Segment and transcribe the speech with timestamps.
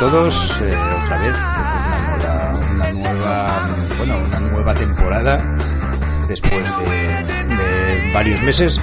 [0.00, 1.36] todos, eh, otra vez,
[2.74, 5.58] una nueva, bueno, una nueva temporada
[6.26, 8.80] después de, varios meses.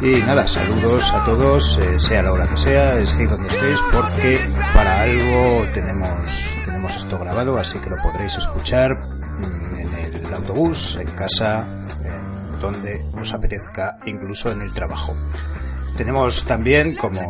[0.00, 4.40] Y nada, saludos a todos, eh, sea la hora que sea, estéis donde estéis, porque
[4.72, 6.08] para algo tenemos,
[6.64, 9.94] tenemos esto grabado, así que lo podréis escuchar mm, en
[10.26, 11.66] el autobús, en casa,
[12.04, 15.14] en donde os apetezca, incluso en el trabajo.
[15.96, 17.20] Tenemos también, como,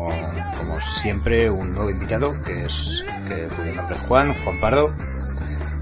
[0.59, 4.93] como siempre, un nuevo invitado, que es que cuyo nombre es Juan, Juan Pardo.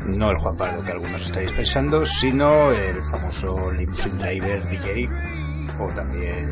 [0.06, 5.08] No el Juan Pardo que algunos estáis pensando, sino el famoso limousine driver DJ,
[5.78, 6.50] o también,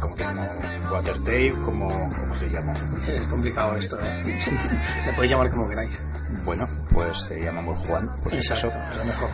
[0.00, 0.48] como te llamo,
[0.92, 2.74] Water Dave, como, como te llamo.
[3.00, 4.24] Sí, es complicado esto, ¿eh?
[5.06, 6.02] Me podéis llamar como queráis.
[6.44, 8.66] Bueno, pues te llamamos Juan, por si acaso.
[8.68, 9.28] Es lo mejor.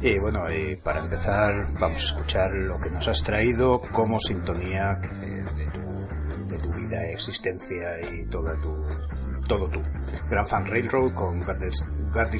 [0.00, 4.98] Y bueno, y para empezar vamos a escuchar lo que nos has traído como sintonía
[5.00, 5.63] que- de tu,
[6.56, 8.84] de tu vida, existencia y toda tu,
[9.46, 9.80] todo tú.
[10.30, 12.30] Grand Fan Railroad con Got This, Got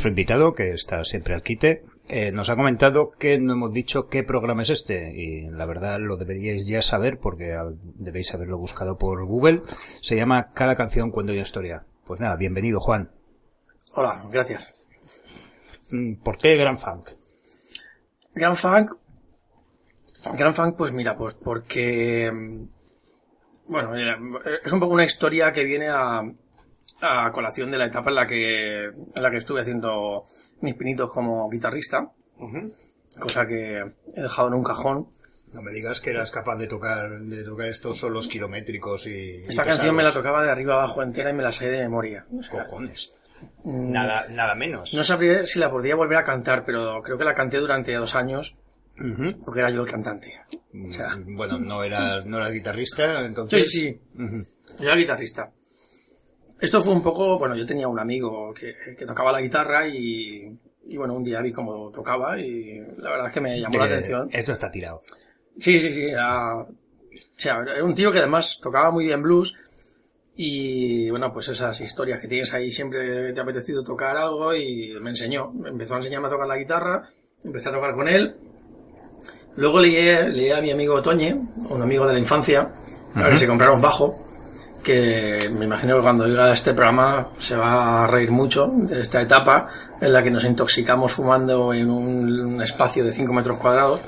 [0.00, 4.08] Nuestro invitado, que está siempre al quite, eh, nos ha comentado que no hemos dicho
[4.08, 7.54] qué programa es este, y la verdad lo deberíais ya saber porque
[7.96, 9.60] debéis haberlo buscado por Google.
[10.00, 11.84] Se llama Cada canción cuenta una historia.
[12.06, 13.10] Pues nada, bienvenido Juan.
[13.92, 14.72] Hola, gracias.
[15.90, 17.10] Mm, ¿Por qué Gran Funk?
[18.32, 18.92] Gran Funk.
[20.32, 22.30] Gran Funk, pues mira, pues porque.
[22.32, 22.68] mm,
[23.68, 23.90] Bueno,
[24.64, 26.22] es un poco una historia que viene a,
[27.02, 30.24] a colación de la etapa en la que, en la que estuve haciendo
[30.60, 32.10] mis pinitos como guitarrista.
[33.18, 33.78] Cosa que
[34.14, 35.08] he dejado en un cajón.
[35.52, 39.30] No me digas que eras capaz de tocar, de tocar estos solos kilométricos y...
[39.48, 42.24] Esta canción me la tocaba de arriba abajo entera y me la sé de memoria.
[42.50, 43.10] Cojones.
[43.64, 44.94] mm, Nada, nada menos.
[44.94, 48.14] No sabría si la podría volver a cantar, pero creo que la canté durante dos
[48.14, 48.54] años
[49.44, 50.40] porque era yo el cantante.
[50.88, 53.68] O sea, Mm, Bueno, no eras, no eras guitarrista, entonces...
[53.70, 54.00] sí, sí,
[54.78, 55.50] yo era guitarrista.
[56.60, 60.58] Esto fue un poco, bueno, yo tenía un amigo que, que tocaba la guitarra y,
[60.84, 63.86] y bueno, un día vi cómo tocaba y la verdad es que me llamó la
[63.86, 64.28] Eh, atención.
[64.32, 65.02] Esto está tirado.
[65.56, 66.68] Sí, sí, sí, era, o
[67.36, 69.54] sea, era un tío que además tocaba muy bien blues
[70.36, 74.94] y bueno, pues esas historias que tienes ahí siempre te ha apetecido tocar algo y
[75.00, 77.08] me enseñó, empezó a enseñarme a tocar la guitarra,
[77.42, 78.36] empecé a tocar con él.
[79.56, 79.94] Luego leí,
[80.32, 81.34] leí a mi amigo Toñe,
[81.68, 82.72] un amigo de la infancia,
[83.14, 84.18] a ver si compraron un bajo,
[84.82, 89.20] que me imagino que cuando oiga este programa se va a reír mucho de esta
[89.20, 89.68] etapa
[90.00, 94.00] en la que nos intoxicamos fumando en un, espacio de 5 metros cuadrados.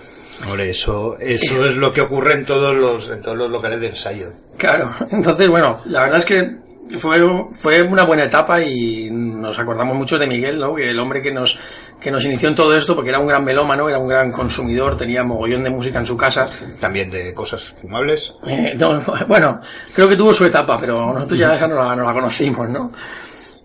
[0.46, 3.88] Hombre, eso, eso es lo que ocurre en todos los, en todos los locales de
[3.88, 4.32] ensayo.
[4.56, 6.62] Claro, entonces bueno, la verdad es que
[6.98, 7.20] fue,
[7.52, 10.74] fue una buena etapa y nos acordamos mucho de Miguel, ¿no?
[10.74, 11.58] Que el hombre que nos,
[12.02, 14.98] que nos inició en todo esto, porque era un gran melómano, era un gran consumidor,
[14.98, 16.50] tenía mogollón de música en su casa.
[16.80, 18.34] También de cosas fumables.
[18.46, 19.60] Eh, no, bueno,
[19.94, 22.92] creo que tuvo su etapa, pero nosotros ya esa no la, no la conocimos, ¿no?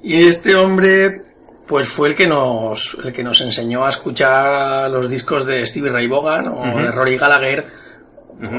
[0.04, 1.22] Y este hombre,
[1.66, 5.90] pues fue el que nos, el que nos enseñó a escuchar los discos de Stevie
[5.90, 7.66] Ray Vaughan o de Rory Gallagher,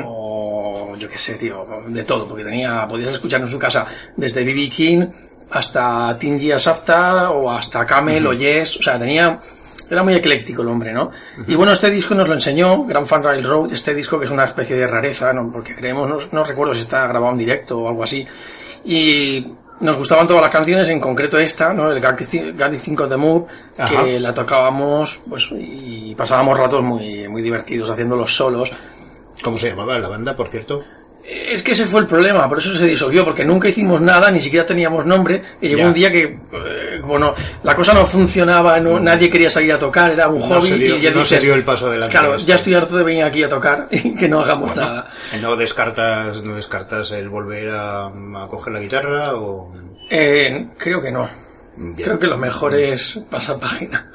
[0.04, 3.86] o yo qué sé, tío, de todo, porque tenía, podías escuchar en su casa
[4.16, 4.68] desde B.B.
[4.68, 5.06] King
[5.50, 9.38] hasta Teen Years After o hasta Camel o Yes, o sea, tenía,
[9.90, 11.10] era muy ecléctico el hombre, ¿no?
[11.46, 14.44] Y bueno, este disco nos lo enseñó, Grand Fan Railroad, este disco que es una
[14.44, 15.50] especie de rareza, ¿no?
[15.50, 18.26] Porque creemos, no, no recuerdo si está grabado en directo o algo así,
[18.84, 19.44] y
[19.80, 21.90] nos gustaban todas las canciones, en concreto esta, ¿no?
[21.92, 23.46] El Gandhi 5 of the Move,
[23.78, 24.02] Ajá.
[24.02, 28.72] que la tocábamos, pues, y pasábamos ratos muy, muy divertidos haciendo los solos.
[29.42, 30.82] ¿Cómo se llamaba la banda, por cierto?
[31.30, 34.40] Es que ese fue el problema, por eso se disolvió, porque nunca hicimos nada, ni
[34.40, 35.86] siquiera teníamos nombre, y llegó Ya.
[35.88, 37.34] un día que, eh, bueno,
[37.64, 40.96] la cosa no funcionaba, no, nadie quería salir a tocar, era un No hobby, dio-
[40.96, 42.48] y ya no se dio el paso adelante Claro, esto.
[42.48, 45.06] ya estoy harto de venir aquí a tocar y que no hagamos nada.
[45.42, 49.74] ¿No descartas, no descartas el volver a, a coger la guitarra o...?
[50.10, 51.28] Eh, creo que no.
[51.76, 51.94] Bien.
[52.06, 54.10] Creo que lo mejor es pasar página.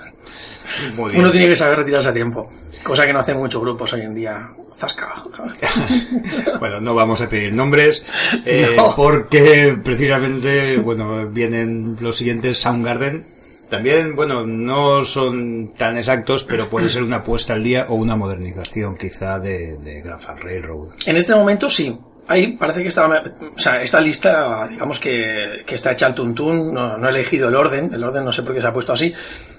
[0.96, 1.22] Muy bien.
[1.24, 2.50] Uno tiene que saber retirarse a tiempo,
[2.84, 4.50] cosa que no hacen muchos grupos hoy en día.
[4.76, 5.14] Zasca.
[6.60, 8.06] Bueno, no vamos a pedir nombres
[8.46, 8.96] eh, No.
[8.96, 13.26] porque precisamente, bueno, vienen los siguientes Soundgarden.
[13.70, 18.16] También, bueno, no son tan exactos, pero puede ser una puesta al día o una
[18.16, 20.90] modernización quizá de, de Grand Fan Railroad.
[21.06, 21.98] En este momento sí.
[22.28, 26.74] Ahí parece que está, o sea, esta lista, digamos que, que está hecha al tuntún,
[26.74, 28.94] no, no he elegido el orden, el orden no sé por qué se ha puesto
[28.94, 29.14] así,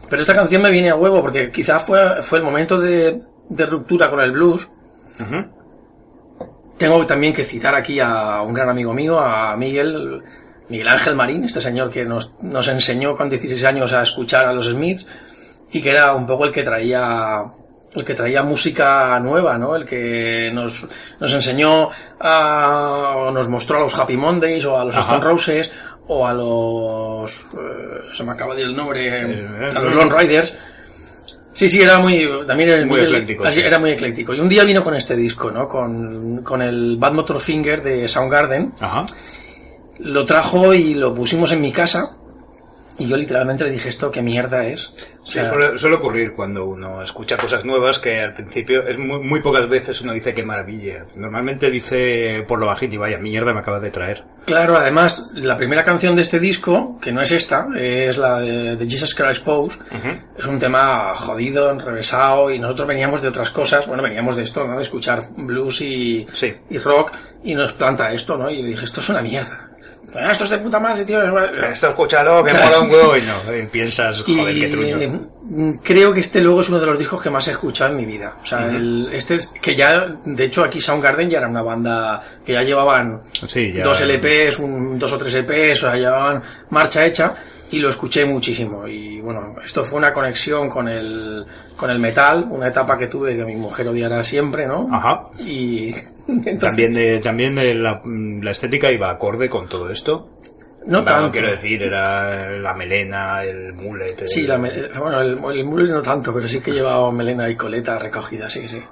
[0.09, 3.67] pero esta canción me viene a huevo porque quizá fue, fue el momento de, de
[3.67, 4.69] ruptura con el blues.
[6.79, 10.23] Tengo también que citar aquí a un gran amigo mío, a Miguel,
[10.69, 14.53] Miguel Ángel Marín, este señor que nos, nos enseñó con 16 años a escuchar a
[14.53, 15.07] los Smiths
[15.71, 17.45] y que era un poco el que traía
[17.95, 19.77] el que traía música nueva, ¿no?
[19.77, 20.87] El que nos,
[21.21, 25.07] nos enseñó a, o nos mostró a los Happy Mondays o a los Ajá.
[25.17, 25.71] Stone Roses
[26.09, 30.11] o a los eh, se me acaba de ir el nombre Eh, a los Lone
[30.15, 30.55] Riders
[31.55, 33.65] Sí, sí, era muy, también era Muy ecléctico, así, sí.
[33.67, 34.35] era muy ecléctico.
[34.35, 35.69] Y un día vino con este disco, ¿no?
[35.69, 38.75] Con, con el Bad Motor Finger de Soundgarden.
[38.81, 39.07] Ajá.
[40.01, 42.17] Lo trajo y lo pusimos en mi casa.
[42.99, 44.93] Y yo literalmente le dije esto, ¿qué mierda es?
[45.23, 49.19] O Sí, suele, suele ocurrir cuando uno escucha cosas nuevas que al principio es muy,
[49.21, 51.07] muy pocas veces uno dice qué maravilla.
[51.17, 54.23] Normalmente dice por lo bajito y vaya mierda me acaba de traer.
[54.45, 58.77] Claro, además, la primera canción de este disco, que no es esta, es la de,
[58.77, 59.79] de Jesus Christ Pose,
[60.39, 64.67] es un tema jodido, enrevesado, y nosotros veníamos de otras cosas, bueno, veníamos de esto,
[64.69, 64.77] ¿no?
[64.77, 66.53] De escuchar blues y, Sí.
[66.71, 67.13] y rock,
[67.43, 68.51] y nos planta esto, ¿no?
[68.51, 69.71] Y le dije, esto es una mierda.
[70.17, 71.21] "Ah, Esto es de puta madre, tío.
[71.69, 73.35] Esto escúchalo, que mola un huevo y no.
[73.57, 74.99] y piensas, joder, qué truño.
[74.99, 77.97] eh, creo que este luego es uno de los discos que más he escuchado en
[77.97, 78.37] mi vida.
[78.43, 82.23] O sea, el- este es, que ya, de hecho, aquí Soundgarden ya era una banda
[82.45, 86.43] que ya llevaban Sí, ya- dos LPs, un, dos o tres EPs, o sea, llevaban
[86.71, 87.35] marcha hecha
[87.71, 88.87] y lo escuché muchísimo.
[88.87, 91.45] Y bueno, esto fue una conexión con el,
[91.77, 94.89] con el metal, una etapa que tuve que mi mujer odiará siempre, ¿no?
[94.93, 95.25] Ajá.
[95.41, 95.93] Y
[96.29, 100.31] entonces, También, también de la, la estética iba acorde con todo esto.
[100.87, 101.33] no tanto.
[101.33, 104.21] quiero decir, era la melena, el mullet.
[104.23, 107.55] el- Sí, la bueno, el, el mullet no tanto, pero sí que llevaba melena y
[107.57, 108.83] coleta recogida, sí, sí.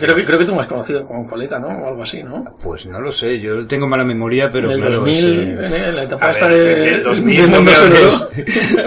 [0.00, 1.68] Creo que, creo que tú me has conocido con coleta, ¿no?
[1.68, 2.44] O algo así, ¿no?
[2.62, 5.96] Pues no lo sé, yo tengo mala memoria, pero en el claro, 2000, ese- en
[5.96, 8.28] la etapa A esta ver, de, del 2000 de no, me hables,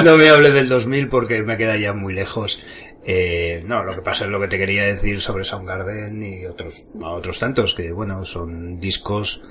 [0.03, 2.61] no me hables del 2000 porque me queda ya muy lejos.
[3.05, 6.85] Eh, no, lo que pasa es lo que te quería decir sobre Soundgarden y otros,
[7.01, 9.43] otros tantos, que bueno, son discos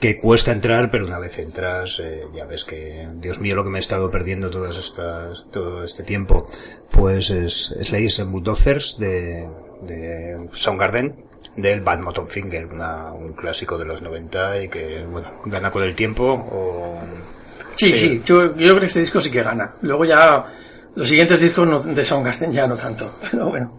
[0.00, 3.70] que cuesta entrar, pero una vez entras, eh, ya ves que, Dios mío, lo que
[3.70, 6.50] me he estado perdiendo todas estas, todo este tiempo,
[6.90, 9.46] pues es Slaves and Bulldozers de,
[9.82, 11.14] de Soundgarden,
[11.56, 15.94] del Bad Finger, una- un clásico de los 90 y que, bueno, gana con el
[15.94, 16.98] tiempo o...
[17.76, 19.74] Sí, sí, yo, yo creo que este disco sí que gana.
[19.82, 20.46] Luego ya,
[20.96, 23.72] los siguientes discos no- de Soundgarden ya no tanto, pero bueno.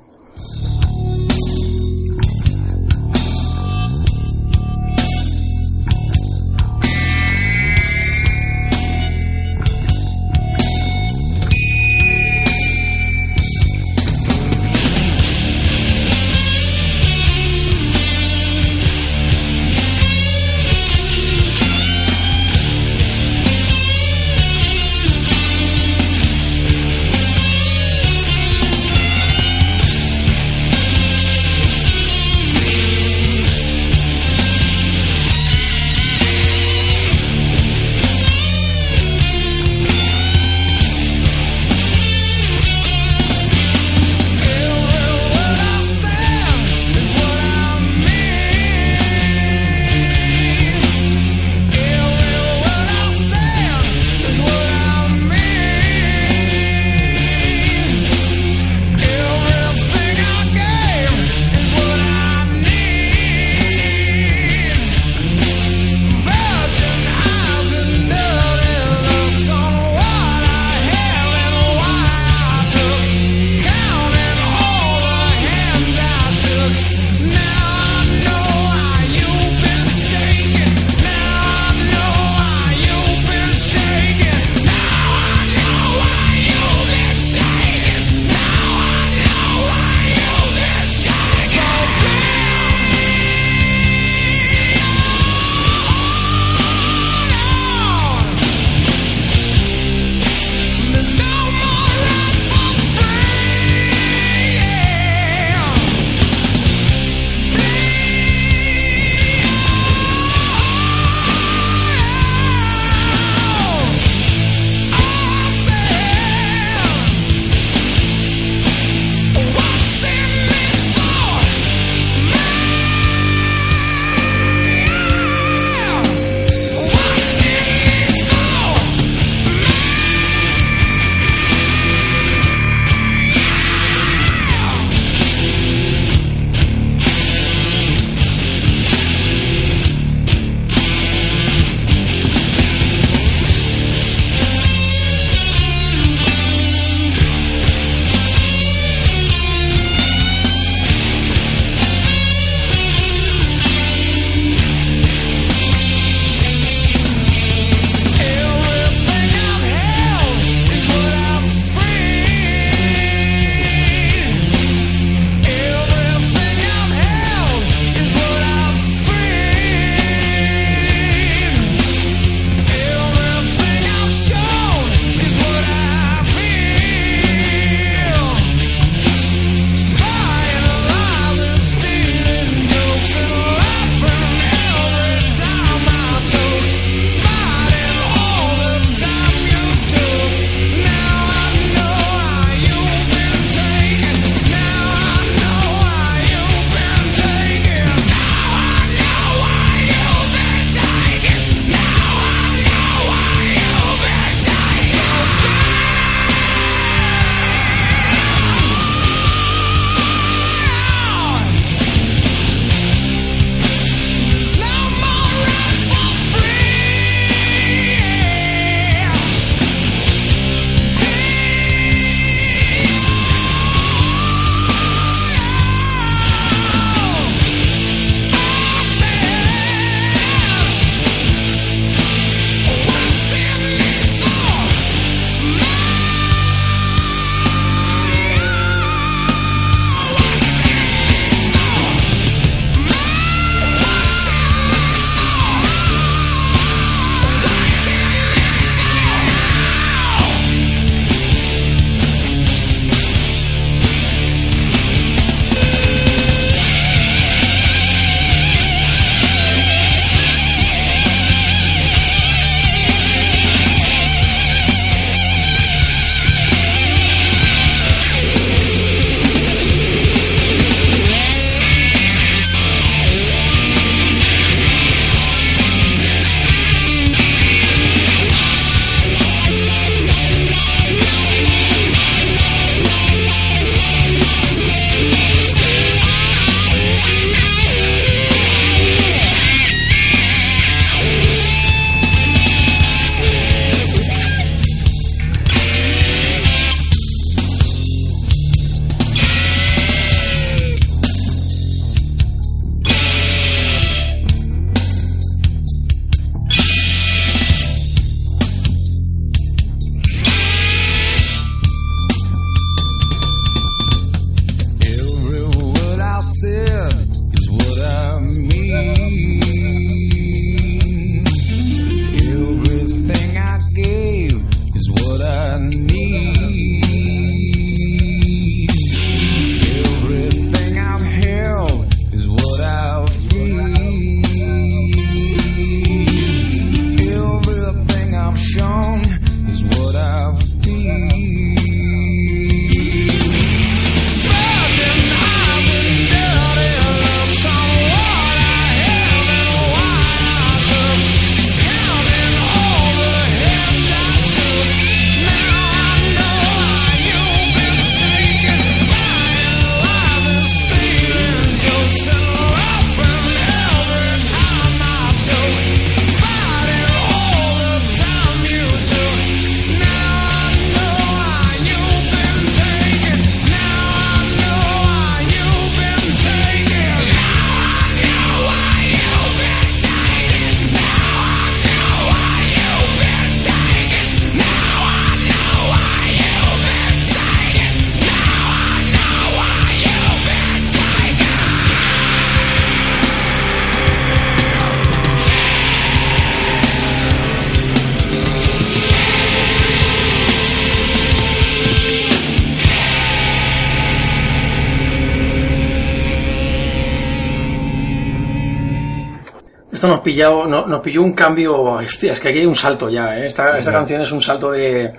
[410.15, 413.25] No- nos pilló un cambio, hostia, es que aquí hay un salto ya, ¿eh?
[413.25, 414.93] esta, esta canción es un salto de,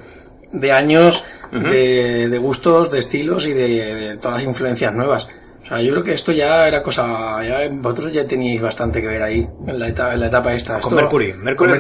[0.53, 5.27] de años, de, de gustos, de estilos y de, de todas las influencias nuevas.
[5.63, 9.07] O sea, yo creo que esto ya era cosa, ya vosotros ya teníais bastante que
[9.07, 10.75] ver ahí, en la etapa, en la etapa esta.
[10.81, 11.35] Con Esto- Mercury.
[11.35, 11.71] Mercury,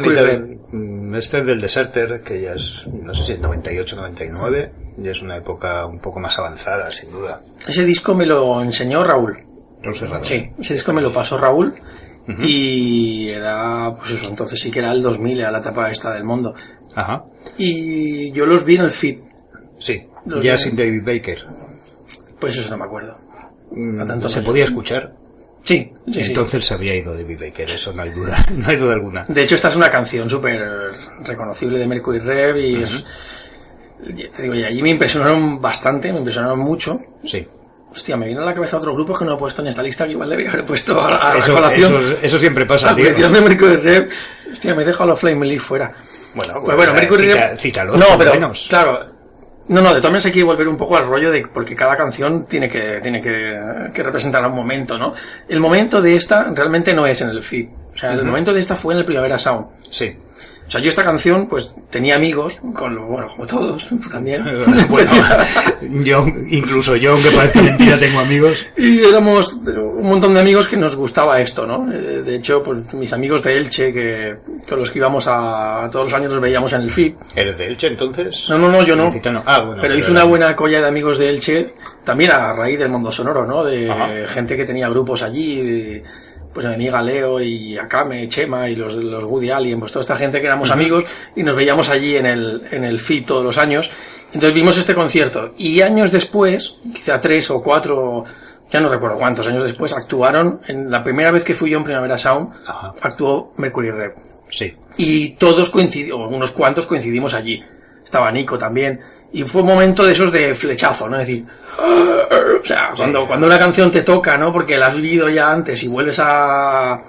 [0.71, 5.11] con mm, este del Deserter, que ya es, no sé si es 98, 99, ya
[5.13, 7.41] es una época un poco más avanzada, sin duda.
[7.67, 9.39] Ese disco me lo enseñó Raúl.
[10.23, 11.75] Sí, ese disco me lo pasó Raúl
[12.39, 16.25] y era, pues eso, entonces sí que era el 2000, era la etapa esta del
[16.25, 16.55] mundo.
[16.95, 17.25] Ajá.
[17.57, 19.21] Y yo los vi en el feed,
[19.79, 21.47] Sí, Los ya sin David Baker.
[22.41, 23.17] pues eso no me acuerdo.
[23.71, 24.47] Mm, A tanto se no.
[24.47, 25.15] podía escuchar.
[25.63, 26.21] Sí, sí, sí.
[26.31, 29.25] Entonces se había ido David Baker, eso no hay duda, no hay duda alguna.
[29.29, 30.61] De hecho, esta es una canción súper
[31.25, 33.05] reconocible de Mercury Rev y es...
[34.35, 37.01] Te digo, y allí me impresionaron bastante, me impresionaron mucho.
[37.25, 37.47] Sí.
[37.91, 40.05] Hostia, me viene a la cabeza otros grupos que no he puesto en esta lista
[40.05, 41.97] que igual debería haber puesto a, a la Eso, colación.
[41.97, 43.13] eso, eso siempre pasa, a tío.
[43.31, 44.09] de Mercury Rev.
[44.53, 45.93] Hostia, me he dejado a los Flame Leaf fuera.
[46.35, 48.67] Bueno, Pues bueno, Mercury cita- Rev- cítalos, No, pero menos.
[48.69, 49.01] claro.
[49.69, 51.95] No, no, de todas maneras hay que volver un poco al rollo de porque cada
[51.97, 55.15] canción tiene que tiene que, que representar un momento, ¿no?
[55.47, 57.69] El momento de esta realmente no es en el feed.
[57.95, 59.67] O sea, el momento de esta fue en el Primavera Sound.
[59.91, 60.17] Sí.
[60.69, 64.45] O sea, yo esta canción, pues tenía amigos, con lo, bueno, como todos, también.
[64.91, 65.11] bueno,
[66.05, 68.67] yo, incluso yo, aunque parezca mentira, tengo amigos.
[68.77, 71.91] Y éramos un montón de amigos que nos gustaba esto, ¿no?
[71.91, 74.37] Eh, De hecho, pues mis amigos de Elche, que
[74.69, 77.17] con los que íbamos a todos los años nos veíamos en el FIP.
[77.35, 78.47] ¿Eres de Elche entonces?
[78.51, 79.11] No, no, no, yo no.
[79.47, 79.81] Ah, bueno.
[79.81, 81.73] pero hice una buena colla de amigos de Elche,
[82.05, 83.65] también a raíz del mundo sonoro, ¿no?
[83.65, 84.09] De Ajá.
[84.27, 86.03] gente que tenía grupos allí, de,
[86.59, 90.17] pues mi amiga Leo y Akame, Chema y los, los Woody Allen, pues toda esta
[90.17, 91.05] gente que éramos amigos
[91.37, 93.89] y nos veíamos allí en el, en el todos los años.
[94.33, 98.25] Entonces vimos este concierto y años después, quizá tres o cuatro,
[98.73, 101.85] ya no recuerdo cuántos años después, actuaron, en la primera vez que fui yo en
[101.85, 102.93] Primavera Sound, Ajá.
[103.03, 104.15] actuó Mercury Rev
[104.51, 104.75] Sí.
[104.97, 107.63] y todos coincidimos, unos cuantos coincidimos allí.
[108.09, 109.01] Estaba Nico también.
[109.35, 111.21] Y fue un momento de esos de flechazo, ¿no?
[111.21, 111.45] Es decir,
[111.79, 114.51] o sea, cuando, cuando una canción te toca, ¿no?
[114.51, 117.03] Porque la has vivido ya antes y vuelves a, a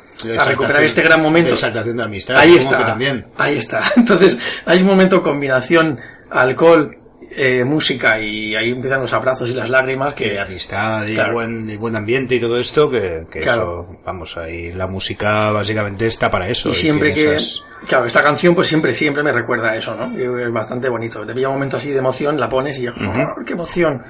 [0.45, 1.51] recuperar este gran momento.
[1.51, 2.35] De exaltación de amistad.
[2.35, 2.85] Ahí está.
[2.85, 3.27] también.
[3.37, 3.81] Ahí está.
[3.95, 5.97] Entonces, hay un momento combinación
[6.29, 6.97] alcohol,
[7.31, 11.33] eh, música y ahí empiezan los abrazos y las lágrimas Que que amistad y Claro.
[11.33, 13.87] buen, y buen ambiente y todo esto, que, que Claro.
[13.91, 16.69] eso, vamos, ahí la música básicamente está para eso.
[16.69, 20.17] Y siempre que, esas- claro, esta canción pues siempre, siempre me recuerda a eso, ¿no?
[20.17, 21.25] Y es bastante bonito.
[21.25, 24.01] Te pilla un momento así de emoción, la pones y yo, ¡oh, qué emoción!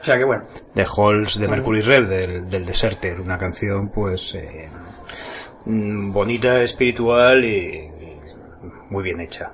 [0.00, 0.44] O sea que bueno,
[0.74, 4.68] The Halls de Mercury Rev del, del Deserter, una canción pues eh,
[5.64, 8.18] mm, bonita, espiritual y, y
[8.90, 9.52] muy bien hecha.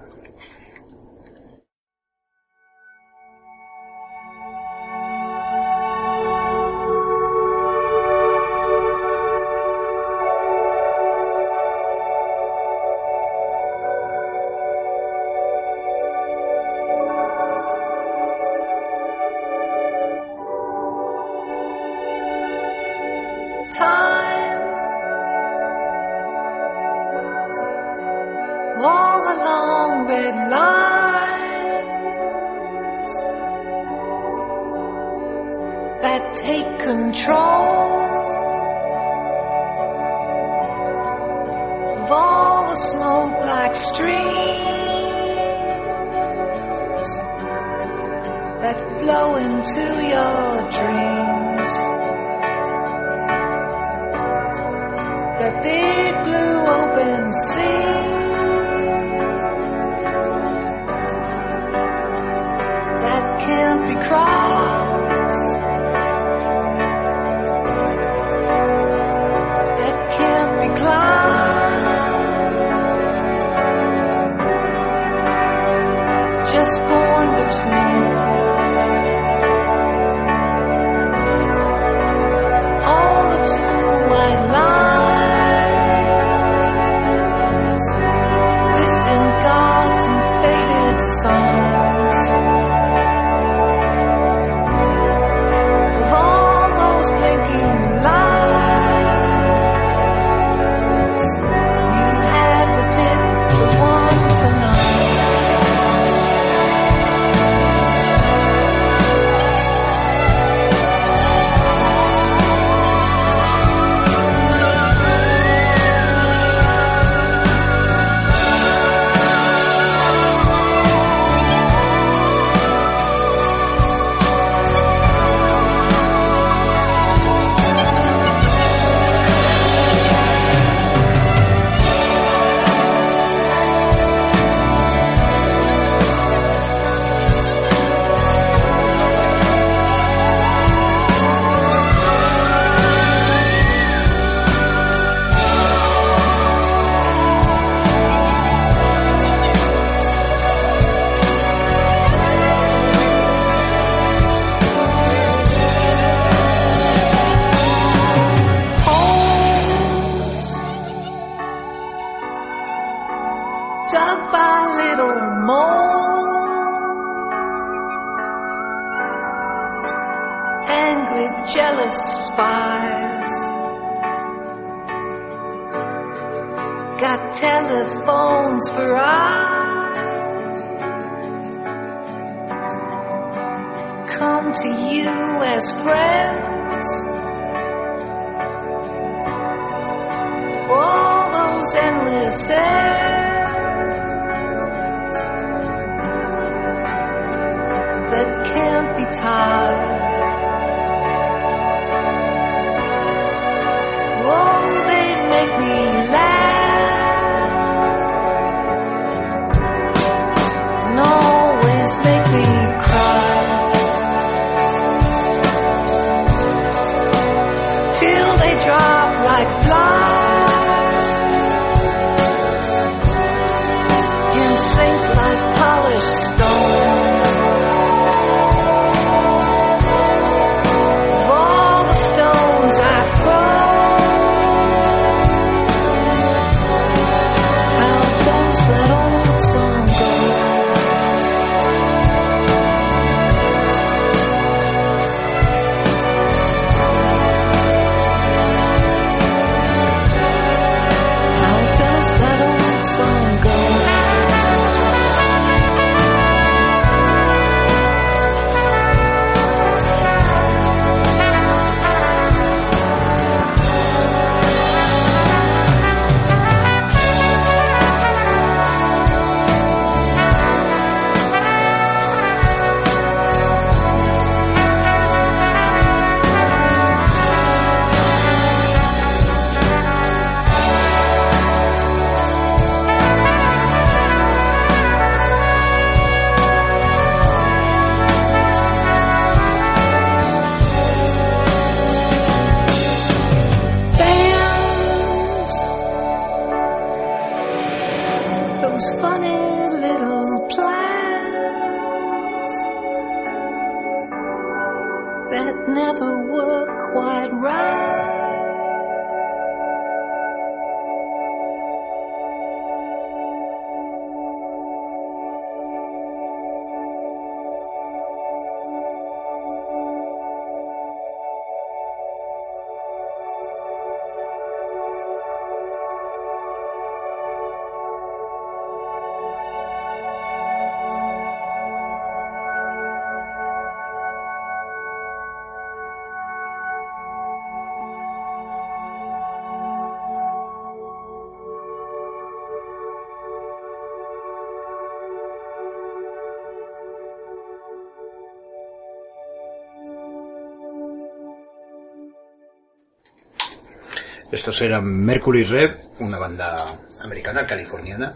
[354.33, 356.65] Estos eran Mercury Rev, una banda
[357.05, 358.15] americana, californiana,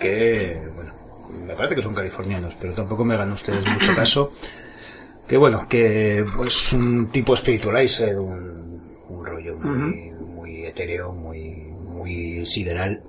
[0.00, 0.94] que, bueno,
[1.46, 4.32] me parece que son californianos, pero tampoco me hagan ustedes mucho caso.
[5.28, 12.44] Que bueno, que pues un tipo spiritualizer, un, un rollo muy, muy etéreo, muy, muy
[12.46, 13.02] sideral.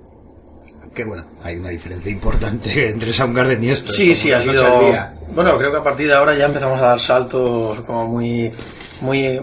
[0.94, 3.90] Que bueno, hay una diferencia importante entre Soundgarden y esto.
[3.90, 4.80] Sí, sí, ha sido.
[4.80, 5.14] día.
[5.34, 8.52] Bueno, creo que a partir de ahora ya empezamos a dar saltos como muy.
[9.00, 9.40] muy.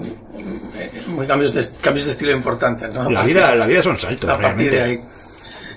[1.08, 4.72] Muy cambios de, cambios de estilo importantes, La vida, la vida son saltos, a partir
[4.72, 4.76] realmente.
[4.76, 5.00] de ahí.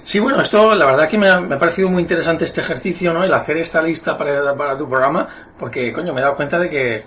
[0.04, 3.12] Sí, bueno, esto la verdad que me ha, me ha parecido muy interesante este ejercicio,
[3.14, 3.24] ¿no?
[3.24, 5.26] El hacer esta lista para, para tu programa,
[5.58, 7.02] porque, coño, me he dado cuenta de que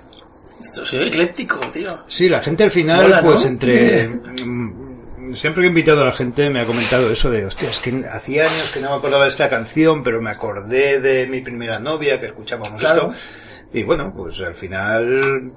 [0.62, 2.00] esto, soy ecléptico, tío.
[2.08, 3.32] Sí, la gente al final, Mola, ¿no?
[3.32, 4.08] pues entre...
[4.10, 4.88] mm,
[5.36, 8.02] Siempre que he invitado a la gente me ha comentado eso de, hostia, es que
[8.12, 11.80] hacía años que no me acordaba de esta canción, pero me acordé de mi primera
[11.80, 13.12] novia que escuchábamos Claro.
[13.12, 13.28] esto.
[13.74, 15.52] Y bueno, pues al final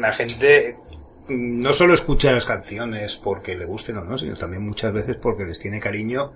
[0.00, 0.74] la gente
[1.30, 5.44] no solo escucha las canciones porque le gusten o no, sino también muchas veces porque
[5.44, 6.32] les tiene cariño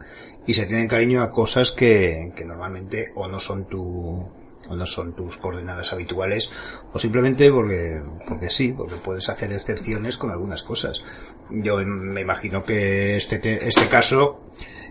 [0.46, 4.28] y se tienen cariño a cosas que, que normalmente o no son tu
[4.66, 6.50] o no son tus coordenadas habituales
[6.94, 11.02] o simplemente porque porque sí, porque puedes hacer excepciones con algunas cosas.
[11.50, 14.40] Yo me imagino que este te- este caso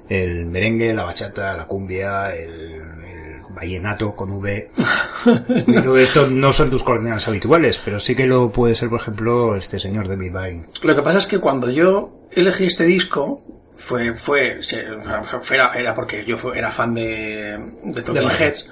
[0.09, 2.81] el merengue, la bachata, la cumbia, el
[3.53, 4.69] vallenato con V
[5.67, 8.99] y todo esto no son tus coordenadas habituales, pero sí que lo puede ser, por
[8.99, 10.63] ejemplo, este señor de Bine.
[10.81, 13.41] Lo que pasa es que cuando yo elegí este disco,
[13.75, 14.59] fue, fue,
[15.51, 18.29] era, era porque yo era fan de, de Talking.
[18.39, 18.71] Heads,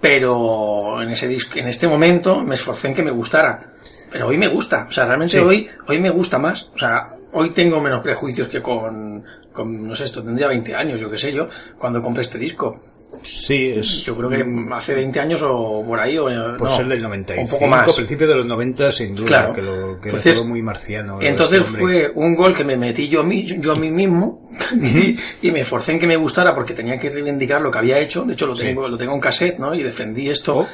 [0.00, 3.72] pero en ese disco, en este momento me esforcé en que me gustara.
[4.10, 5.42] Pero hoy me gusta, o sea, realmente Sí.
[5.42, 6.70] hoy, hoy me gusta más.
[6.74, 11.00] O sea, hoy tengo menos prejuicios que con, con, no sé, esto tendría 20 años,
[11.00, 12.78] yo qué sé yo, cuando compré este disco.
[13.22, 14.04] Sí, es...
[14.04, 17.42] Yo creo que hace 20 años o por ahí, o Por no, ser del 95,
[17.42, 17.94] un poco más.
[17.94, 19.52] principio de los 90 sin duda, Claro.
[19.54, 21.18] que, lo, que Entonces- era todo muy marciano.
[21.20, 24.48] Entonces este fue un gol que me metí yo a mí, yo a mí mismo
[24.82, 27.98] y, y me esforcé en que me gustara porque tenía que reivindicar lo que había
[27.98, 28.24] hecho.
[28.24, 28.64] De hecho, lo Sí.
[28.66, 29.74] tengo, lo tengo en cassette, ¿no?
[29.74, 30.58] Y defendí esto.
[30.58, 30.66] Oh.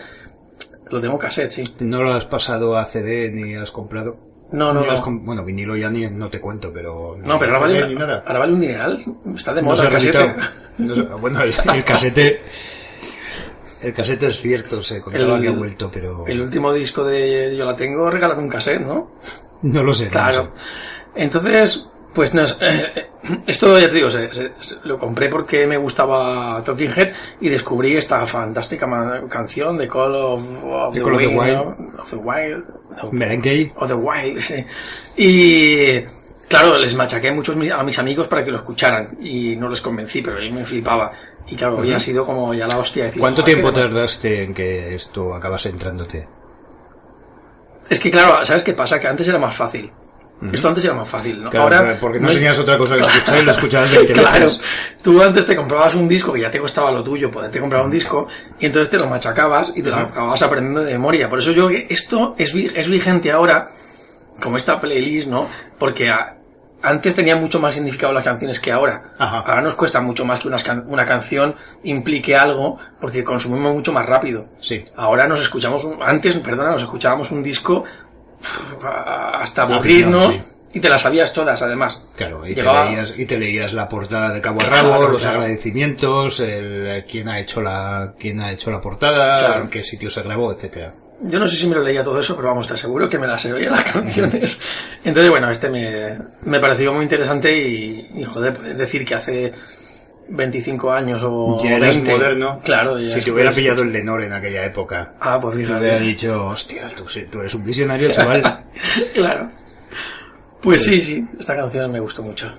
[0.91, 1.65] Lo tengo en cassette, sí.
[1.81, 4.30] ¿No lo has pasado a CD ni has comprado?
[4.53, 4.83] No, no,
[5.23, 7.17] Bueno, vinilo ya ni no te cuento, pero...
[7.25, 8.23] No, pero ahora vale, ni nada.
[8.27, 8.99] ahora vale un dineral.
[9.35, 10.35] Está de moda el.
[10.79, 12.43] No se- bueno, el, el casete...
[13.83, 16.27] El casete es cierto, se contaba El- que ha vuelto, pero...
[16.27, 19.13] El último disco de Yo la tengo, regalaron un cassette, ¿no?
[19.63, 20.09] No lo sé.
[20.09, 20.53] Claro.
[20.55, 21.23] sé.
[21.23, 23.09] Entonces, pues no eh,
[23.47, 27.49] esto ya te digo, se- se- se- lo compré porque me gustaba Talking Head y
[27.49, 28.89] descubrí esta fantástica
[29.29, 31.55] canción de Call of, of The Call of the Wild.
[31.55, 32.03] ¿no?
[32.03, 32.65] Of the Wild.
[33.03, 33.73] no, Merengue.
[33.77, 34.65] of the Wild, sí.
[35.17, 36.01] Y
[36.49, 40.21] claro, les machaqué muchos a mis amigos para que lo escucharan y no les convencí,
[40.23, 41.13] pero a mí me flipaba.
[41.47, 44.95] Y claro, había sido como ya la hostia decir, ¿Cuánto "Joder, tiempo tardaste en que
[44.95, 46.27] esto acabase entrándote?
[47.89, 48.99] Es que claro, ¿sabes qué pasa?
[49.01, 49.91] Que antes era más fácil.
[50.53, 51.51] Esto antes era más fácil, ¿no?
[51.51, 54.47] Claro, Ahora claro, porque no, tenías otra cosa que escuchar y lo escuchabas 20 Claro,
[55.03, 57.91] tú antes te comprabas un disco que ya te costaba lo tuyo, poderte comprar un
[57.91, 58.27] disco,
[58.59, 61.29] y entonces te lo machacabas y te lo acababas aprendiendo de memoria.
[61.29, 63.67] Por eso yo creo que esto es, vi- es vigente ahora,
[64.43, 65.47] como esta playlist, ¿no?
[65.79, 66.37] Porque a-
[66.83, 69.13] antes tenía mucho más significado las canciones que ahora.
[69.19, 69.41] Ajá.
[69.41, 74.07] Ahora nos cuesta mucho más que can- una canción implique algo, porque consumimos mucho más
[74.07, 74.47] rápido.
[74.61, 74.83] Sí.
[74.97, 77.85] Ahora nos escuchamos un, antes, perdona, nos escuchábamos un disco
[78.83, 80.43] hasta Ah, aburrirnos sí.
[80.75, 82.01] y te las sabías todas, además.
[82.17, 85.09] Claro, y, Llegaba- te leías, y te leías la portada de Cabo a Claro, Rabo,
[85.09, 85.39] los claro.
[85.39, 89.63] agradecimientos, el, eh, quién ha hecho la quién ha hecho la portada, Claro.
[89.65, 90.93] en qué sitio se grabó, etcétera.
[91.23, 93.27] Yo no sé si me lo leía todo eso, pero vamos, te aseguro que me
[93.27, 94.59] las oía las canciones.
[95.05, 99.53] Entonces, bueno, este me, me pareció muy interesante y, y, joder, poder decir que hace
[100.31, 102.13] 25 años o ya eras 20.
[102.13, 102.61] moderno.
[102.65, 105.81] Claro, ya si te hubiera pillado el Lenore en aquella época, Ah, pues te fíjate.
[105.81, 108.43] hubiera dicho, hostia, tú, tú eres un visionario, chaval.
[109.15, 109.51] claro.
[110.63, 112.53] Pues sí, sí, esta canción me gustó mucho.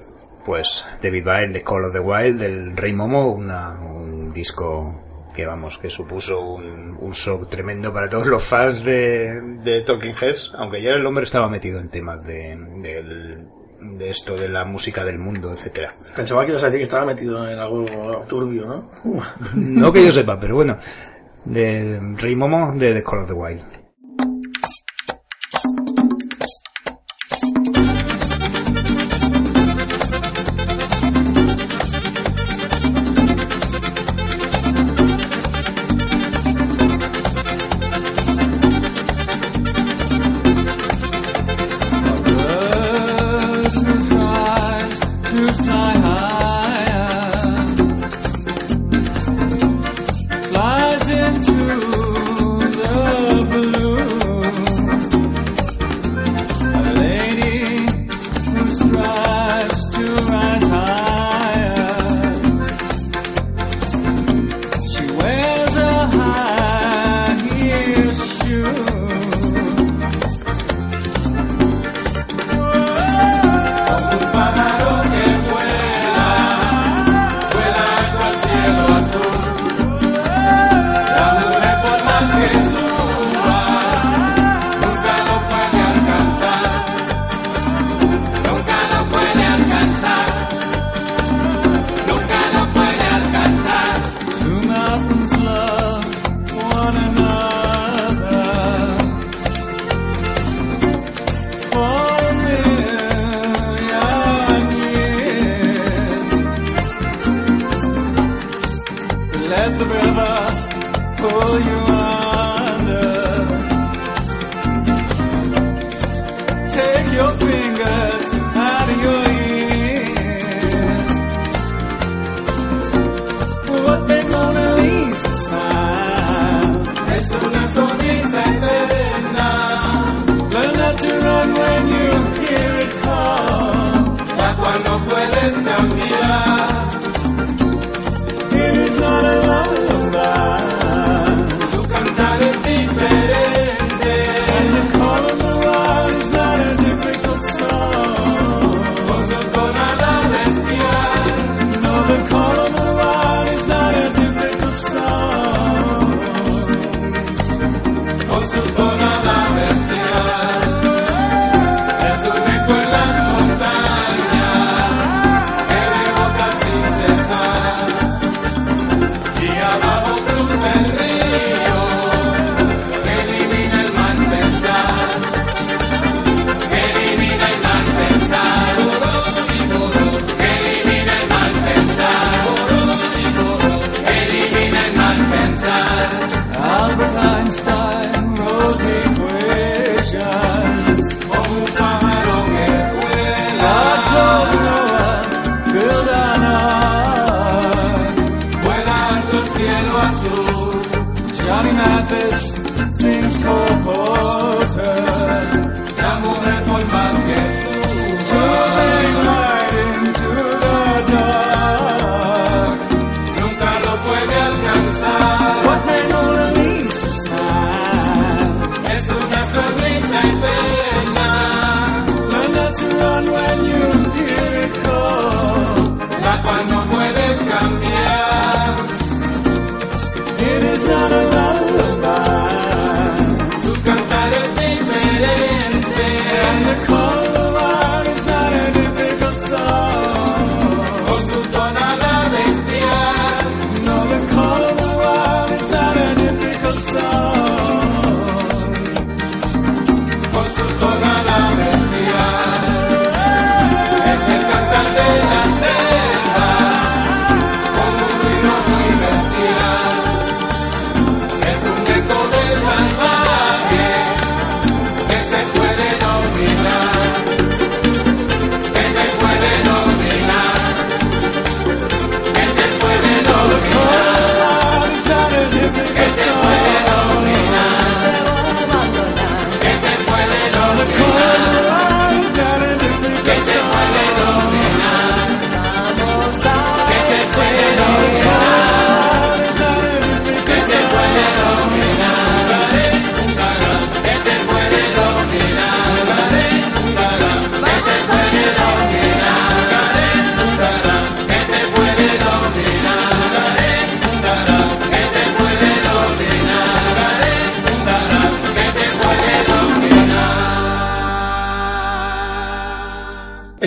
[0.45, 5.45] pues David Byrne, The Call of the Wild, del Rey Momo, una, un disco que
[5.45, 10.53] vamos, que supuso un, un shock tremendo para todos los fans de, de Talking Heads,
[10.57, 13.47] aunque ya el hombre estaba metido en temas de, del-
[13.81, 15.93] de esto, de la música del mundo, etcétera.
[16.15, 17.85] Pensaba que ibas a decir que estaba metido en algo
[18.27, 18.89] turbio, ¿no?
[19.55, 20.77] No que yo sepa, pero bueno,
[21.45, 23.80] de Rey Momo, de The Call of the Wild.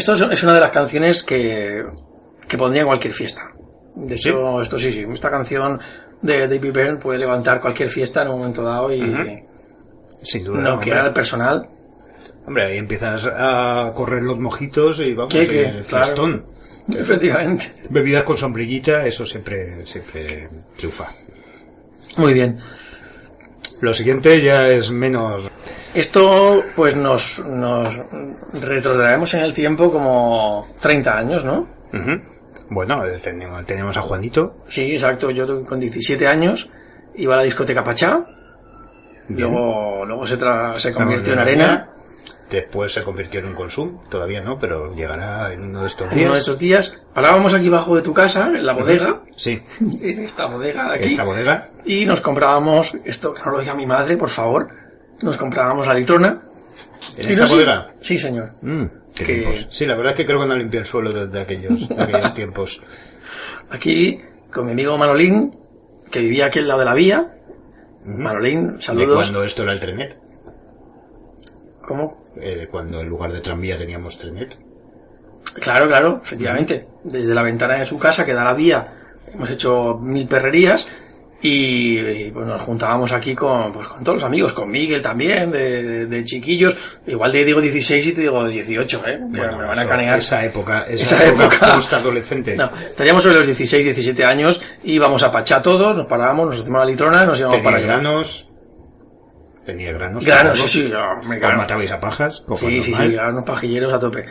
[0.06, 1.82] Esto es, una de las canciones que,
[2.46, 3.50] que pondría en cualquier fiesta.
[3.94, 5.02] De hecho, esto sí, sí.
[5.10, 5.80] Esta canción
[6.20, 9.42] de David Byrne puede levantar cualquier fiesta en un momento dado y
[10.22, 10.60] Sin duda.
[10.60, 10.84] no hombre.
[10.90, 11.66] quedar al personal.
[12.46, 15.82] Hombre, ahí empiezas a correr los mojitos y vamos, ¿Qué, qué?
[15.88, 16.04] Claro.
[16.04, 16.46] fiestón.
[16.92, 17.72] Efectivamente.
[17.88, 21.06] Bebidas con sombrillita, eso siempre, siempre triunfa.
[22.18, 22.58] Muy bien.
[23.80, 25.50] Lo siguiente ya es menos...
[25.94, 28.00] Esto, pues nos, nos
[28.52, 31.68] retrotraemos en el tiempo como 30 años, ¿no?
[31.92, 32.20] Ujú.
[32.70, 34.56] Bueno, eh, tenemos, tenemos a Juanito.
[34.66, 35.30] Sí, exacto.
[35.30, 36.68] Yo con 17 años
[37.14, 38.26] iba a la discoteca Pachá.
[39.28, 39.50] Bien.
[39.50, 41.90] Luego, luego se, tra- se convirtió en arena.
[42.50, 44.00] Después se convirtió en un consum.
[44.08, 46.24] Todavía no, pero llegará en uno de estos En días.
[46.26, 49.62] uno de estos días parábamos aquí bajo de tu casa, en la bodega, Sí,
[50.02, 51.68] en esta bodega de aquí, esta bodega.
[51.84, 54.68] y nos comprábamos, esto que no lo diga mi madre, por favor,
[55.22, 56.42] nos comprábamos la litrona.
[57.16, 57.92] ¿En esta bodega?
[58.00, 58.50] Sí, señor.
[58.62, 58.84] Mm,
[59.14, 59.66] qué Que-.
[59.70, 62.34] Sí, la verdad es que creo que no limpié el suelo desde aquellos, de aquellos
[62.34, 62.82] tiempos.
[63.70, 64.20] Aquí,
[64.52, 65.56] con mi amigo Manolín,
[66.10, 67.30] que vivía aquí al lado de la vía.
[68.04, 69.14] Manolín, De saludos.
[69.16, 70.18] cuando esto era el trenet.
[71.82, 72.24] ¿Cómo?
[72.36, 74.58] Eh, de cuando en lugar de tranvía teníamos trenet.
[75.60, 76.86] Claro, claro, efectivamente.
[77.04, 78.88] Desde la ventana de su casa, que da la vía,
[79.32, 80.86] hemos hecho mil perrerías
[81.46, 85.50] y, y, pues nos juntábamos aquí con, pues, con todos los amigos, con Miguel también,
[85.50, 86.74] de, de- de chiquillos.
[87.06, 89.18] Igual te digo 16 y te digo 18, ¿eh?
[89.28, 90.18] me van a canear.
[90.18, 91.74] Esa época, esa, Esa época, época.
[91.74, 92.56] post-adolescente.
[92.56, 96.80] No, estaríamos sobre los 16, 17 años, íbamos a Pachá todos, nos parábamos, nos hacíamos
[96.80, 97.86] la litrona nos íbamos para allá.
[97.86, 98.48] granos.
[99.66, 100.24] Tenía granos.
[100.24, 102.42] Granos, sí, sí, no, me matabais a pajas.
[102.56, 103.10] Sí, sí, normal.
[103.10, 104.24] sí, a unos pajilleros a tope.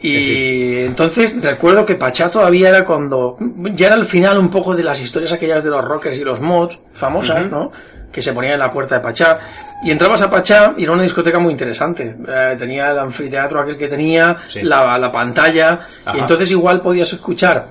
[0.00, 3.36] Y entonces recuerdo que Pachá todavía era cuando,
[3.74, 6.40] ya era el final un poco de las historias aquellas de los rockers y los
[6.40, 7.72] mods famosas, ¿no?
[8.12, 9.38] Que se ponían en la puerta de Pachá.
[9.82, 12.14] Y entrabas a Pachá y era una discoteca muy interesante.
[12.28, 14.62] Eh, tenía el anfiteatro aquel que tenía, Sí.
[14.62, 16.16] la, la pantalla, Ajá.
[16.16, 17.68] y entonces igual podías escuchar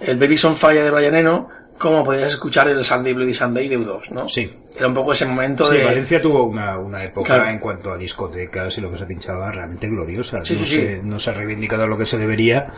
[0.00, 1.48] el Baby on Fire de Brian Eno,
[1.78, 4.28] como podías escuchar el Sunday Bloody Sunday de U2, ¿no?
[4.28, 4.50] Sí.
[4.76, 5.84] Era un poco ese momento Sí, de...
[5.84, 7.48] Valencia tuvo una, una época Claro.
[7.50, 10.44] en cuanto a discotecas y lo que se pinchaba realmente gloriosa.
[10.44, 11.00] Sí, no, sí, se, sí.
[11.02, 12.72] no se ha reivindicado lo que se debería,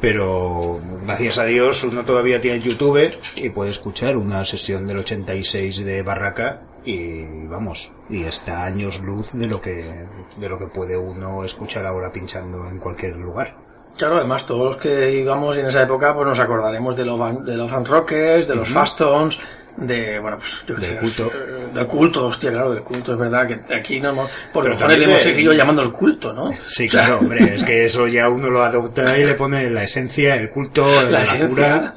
[0.00, 5.84] pero gracias a Dios uno todavía tiene YouTube y puede escuchar una sesión del 86
[5.84, 10.06] de Barraca y vamos, y está años luz de lo que
[10.38, 13.54] de lo que puede uno escuchar ahora pinchando en cualquier lugar.
[13.96, 17.44] Claro, además todos los que íbamos en esa época pues nos acordaremos de los, Van-
[17.44, 19.38] de los Van Rockers, de los Fastones,
[19.76, 21.26] de, bueno, pues yo qué Del sé, culto.
[21.34, 24.88] eh, del culto, hostia, claro, del culto, es verdad que aquí no hemos, por lo
[24.88, 26.50] le hemos seguido llamando el culto, ¿no?
[26.68, 29.68] Sí, O sea, claro, hombre, es que eso ya uno lo adopta y le pone
[29.70, 31.94] la esencia, el culto, la, La cura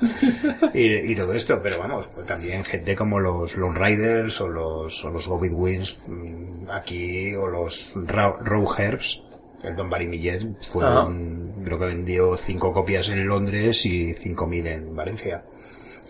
[0.74, 1.60] y, y todo esto.
[1.64, 6.70] Pero vamos, pues también gente como los, los Riders o los, o los Wins mm,
[6.70, 9.22] aquí o los Ra- Raw Herbs.
[9.64, 14.68] El Don Barry Millet fueron, creo que vendió cinco copias en Londres y cinco mil
[14.68, 15.44] en Valencia.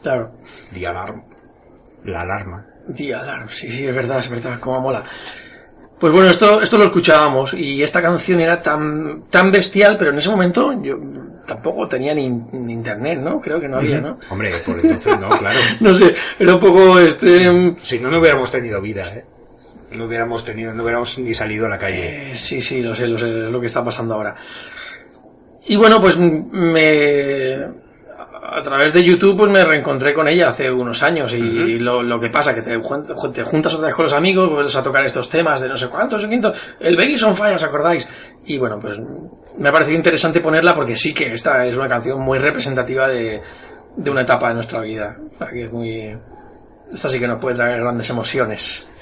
[0.01, 0.31] Claro.
[0.73, 1.23] The Alarm.
[2.05, 2.65] La alarma.
[2.95, 5.05] The Alarm, sí, sí, es verdad, es verdad, cómo mola.
[5.99, 10.17] Pues bueno, esto, esto lo escuchábamos y esta canción era tan, tan bestial, pero en
[10.17, 10.99] ese momento yo
[11.45, 13.39] tampoco tenía ni, ni internet, ¿no?
[13.39, 14.17] Creo que no había, ¿no?
[14.29, 15.59] Hombre, por entonces no, claro.
[15.79, 17.73] No sé, era un poco este...
[17.77, 19.23] Si no, no hubiéramos tenido vida, ¿eh?
[19.95, 22.31] No hubiéramos tenido, no hubiéramos ni salido a la calle.
[22.31, 24.35] Eh, sí, sí, lo sé, lo sé, es lo que está pasando ahora.
[25.67, 27.83] Y bueno, pues me...
[28.45, 32.19] A través de YouTube pues me reencontré con ella hace unos años y lo, lo
[32.19, 35.27] que pasa que te, te juntas otra vez con los amigos, vuelves a tocar estos
[35.27, 38.07] temas de no sé cuántos, quinto, el Vegas on Fire, ¿os acordáis?
[38.45, 38.99] Y bueno, pues
[39.57, 43.41] me ha parecido interesante ponerla porque sí que esta es una canción muy representativa de,
[43.95, 45.17] de una etapa de nuestra vida.
[45.33, 46.15] O sea, que es muy...
[46.91, 48.92] Esta sí que nos puede traer grandes emociones.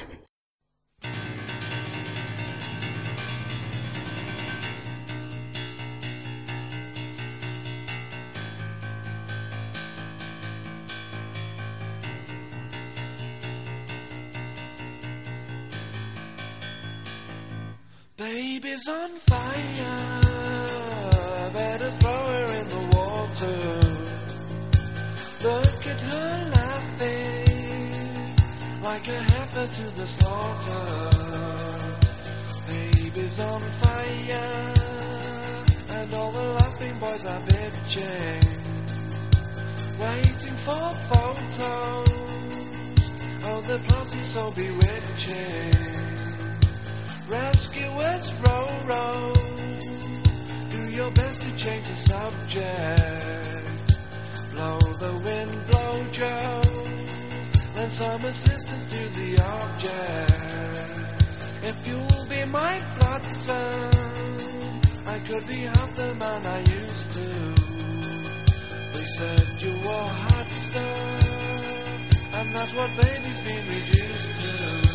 [18.91, 20.21] On fire.
[21.53, 23.59] Better throw her in the water.
[25.47, 27.51] Look at her laughing
[28.83, 30.87] like a heifer to the slaughter.
[32.67, 34.73] Baby's on fire.
[35.97, 38.45] And all the laughing boys are bitching.
[40.03, 42.11] Waiting for photos.
[43.43, 46.30] Oh, the plot is so bewitching.
[47.31, 49.33] Rescuers row row.
[50.69, 53.71] Do your best to change the subject.
[54.51, 56.61] Blow the wind, blow Joe.
[57.77, 60.31] Lend some assistance to the object.
[61.69, 62.77] If you'll be my
[63.31, 63.89] son,
[65.07, 67.29] I could be half the man I used to.
[68.91, 74.90] They said you were hot stuff, and that's what baby's been reduced to.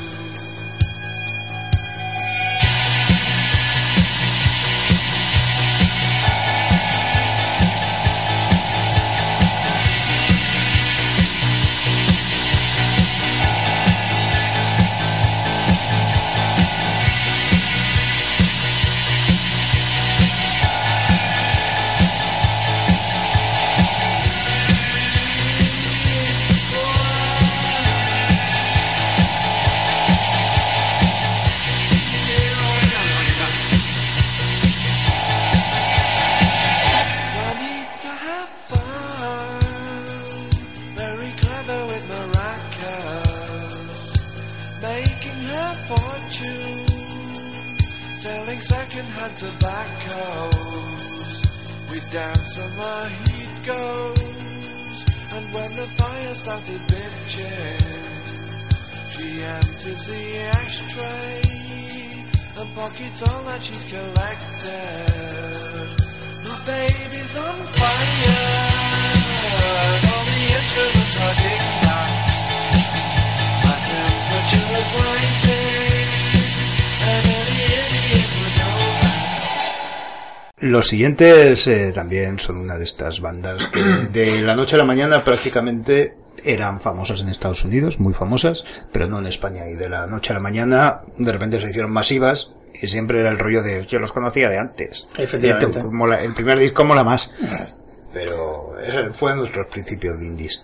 [80.77, 83.81] Los siguientes eh, también son una de estas bandas que
[84.13, 86.15] de la noche a la mañana prácticamente
[86.45, 88.63] eran famosas en Estados Unidos, muy famosas,
[88.93, 89.69] pero no en España.
[89.71, 93.31] Y de la noche a la mañana de repente se hicieron masivas y siempre era
[93.31, 95.07] el rollo de yo los conocía de antes.
[95.17, 95.79] Efectivamente.
[95.79, 97.31] Este mola- el primer disco mola más.
[98.13, 100.63] Pero ese fue nuestros principios de indies.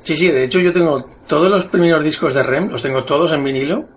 [0.00, 3.32] Sí, sí, de hecho yo tengo todos los primeros discos de REM, los tengo todos
[3.32, 3.88] en vinilo,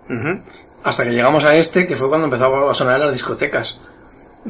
[0.82, 3.78] hasta que llegamos a este, que fue cuando empezó a sonar en las discotecas.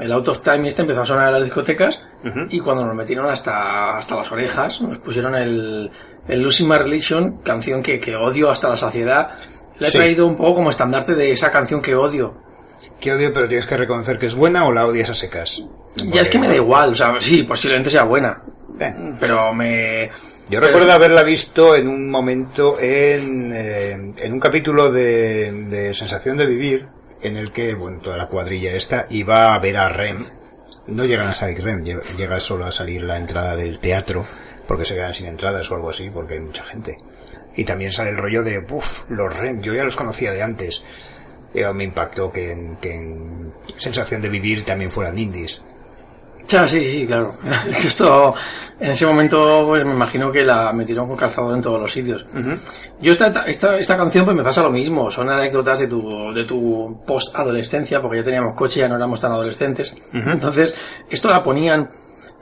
[0.00, 2.00] El Out of Time este empezó a sonar en las discotecas
[2.48, 5.90] y cuando nos metieron hasta, hasta las orejas, nos pusieron el,
[6.28, 9.30] el Losing My Religion, canción que, que odio hasta la saciedad.
[9.78, 9.98] La he Sí.
[9.98, 12.34] traído un poco como estandarte de esa canción que odio.
[13.00, 15.62] Que odio, pero tienes que reconocer que es buena o la odias a secas.
[15.96, 18.42] Ya es que me da igual, o sea, sí, posiblemente sea buena,
[18.80, 19.14] Eh.
[19.20, 20.08] pero me...
[20.48, 25.94] Yo Pero recuerdo haberla visto en un momento en, eh, en un capítulo de, de
[25.94, 26.88] Sensación de Vivir,
[27.22, 30.18] en el que, bueno, toda la cuadrilla esta iba a ver a Rem.
[30.86, 34.24] No llegan a salir Rem, lle- llega solo a salir la entrada del teatro,
[34.66, 36.98] porque se quedan sin entradas o algo así, porque hay mucha gente.
[37.54, 40.82] Y también sale el rollo de, uff, los Rem, yo ya los conocía de antes.
[41.74, 45.60] Me impactó que en, que en Sensación de Vivir también fueran indies.
[46.52, 47.34] Ya, sí, sí, claro.
[47.84, 48.34] Esto,
[48.78, 52.26] en ese momento, pues me imagino que la metieron con calzador en todos los sitios.
[53.00, 56.44] Yo esta, esta, esta canción pues me pasa lo mismo, son anécdotas de tu, de
[56.44, 59.94] tu post-adolescencia, porque ya teníamos coche, ya no éramos tan adolescentes.
[60.12, 60.74] Entonces,
[61.08, 61.88] esto la ponían,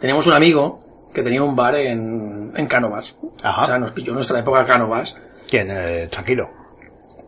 [0.01, 0.81] teníamos un amigo
[1.15, 3.15] que tenía un bar en, en Cánovas.
[3.43, 3.63] Ajá.
[3.63, 5.15] O sea, nos pilló nuestra época Cánovas.
[5.49, 5.69] ¿Quién?
[5.71, 6.60] Eh, tranquilo.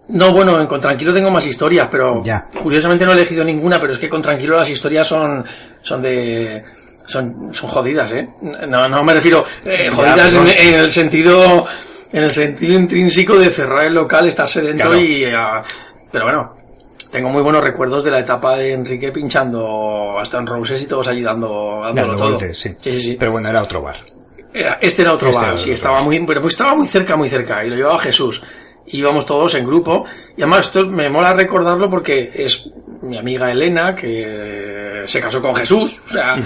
[0.09, 2.47] No, bueno, en Con Tranquilo tengo más historias, pero Ya.
[2.61, 5.45] curiosamente no he elegido ninguna, pero es que con Tranquilo las historias son,
[5.81, 6.63] son de,
[7.07, 8.29] son, son jodidas, ¿eh?
[8.69, 11.67] No, no me refiero, eh, jodidas en, pero- en el sentido,
[12.13, 15.03] en el sentido intrínseco de cerrar el local, estarse dentro Claro.
[15.03, 15.63] y, ah,
[16.11, 16.57] pero bueno,
[17.11, 21.07] tengo muy buenos recuerdos de la etapa de Enrique pinchando hasta en Roses y todos
[21.09, 22.37] allí dando, dándolo todo.
[22.39, 22.75] vueltas, sí.
[22.79, 23.17] sí, sí, sí.
[23.19, 23.97] Pero bueno, era otro bar.
[24.53, 26.05] Era- este era otro Este bar, era sí, otro estaba bar.
[26.05, 28.43] muy, pero pues estaba muy cerca, muy cerca, y lo llevaba Jesús.
[28.87, 30.05] Íbamos todos en grupo,
[30.37, 32.71] y además esto me mola recordarlo porque es
[33.03, 36.43] mi amiga Elena, que se casó con Jesús, o sea,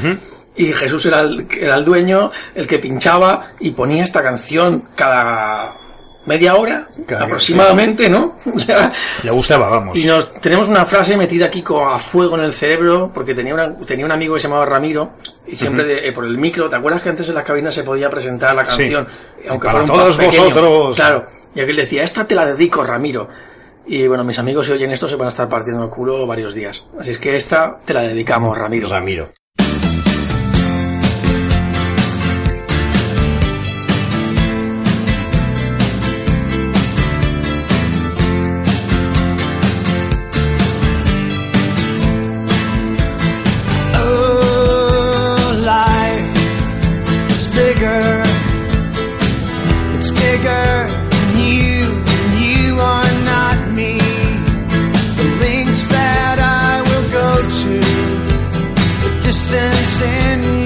[0.57, 5.86] y Jesús era el, era el dueño, el que pinchaba, y ponía esta canción cada
[6.27, 8.35] media hora, aproximadamente, ¿no?
[8.53, 9.97] O sea, Le gustaba, vamos.
[9.97, 13.77] y nos tenemos una frase metida aquí a fuego en el cerebro, porque tenía, una,
[13.77, 15.13] tenía un amigo que se llamaba Ramiro,
[15.47, 17.83] y siempre de- eh, por el micro, ¿te acuerdas que antes en las cabinas se
[17.85, 18.69] podía presentar la Sí.
[18.91, 19.07] canción?
[19.49, 20.45] Aunque Para fuera un todos pequeño.
[20.45, 20.97] vosotros.
[20.97, 21.25] Claro,
[21.55, 23.29] y aquel decía, esta te la dedico, Ramiro.
[23.87, 26.55] Y bueno, mis amigos si oyen esto se van a estar partiendo el culo varios
[26.55, 26.83] días.
[26.99, 28.89] Así es que esta te la dedicamos, Ramiro.
[28.89, 29.31] Ramiro.
[50.21, 50.71] Bigger
[51.13, 51.81] than you,
[52.15, 53.99] and you are not me.
[55.19, 57.75] The links that I will go to,
[59.03, 60.66] the distance in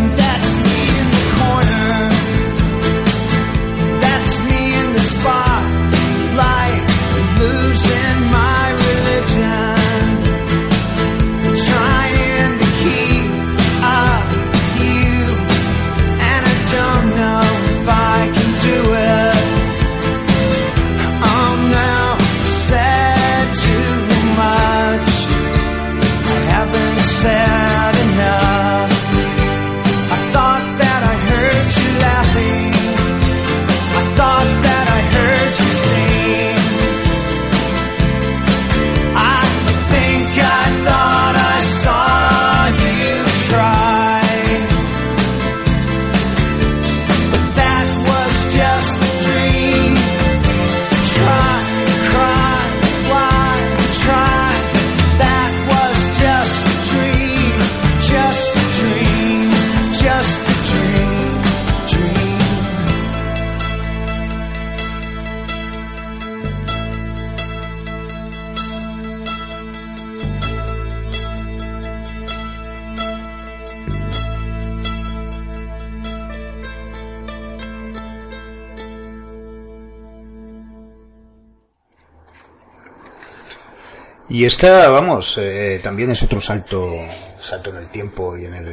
[84.41, 86.95] Y esta, vamos, eh, también es otro salto,
[87.39, 88.67] salto en el tiempo y en el,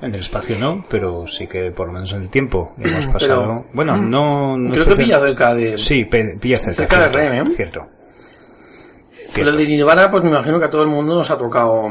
[0.00, 0.82] en el espacio, ¿no?
[0.88, 3.66] Pero sí que por lo menos en el tiempo hemos pasado.
[3.74, 5.76] bueno, no, no Creo que pilla cerca de...
[5.76, 6.72] Sí, pilla cerca.
[6.72, 7.50] Cerca de cierto, Rem, ¿eh?
[7.50, 7.86] Cierto.
[9.34, 11.86] Pero el de Nirvana, pues me imagino que a todo el mundo nos ha tocado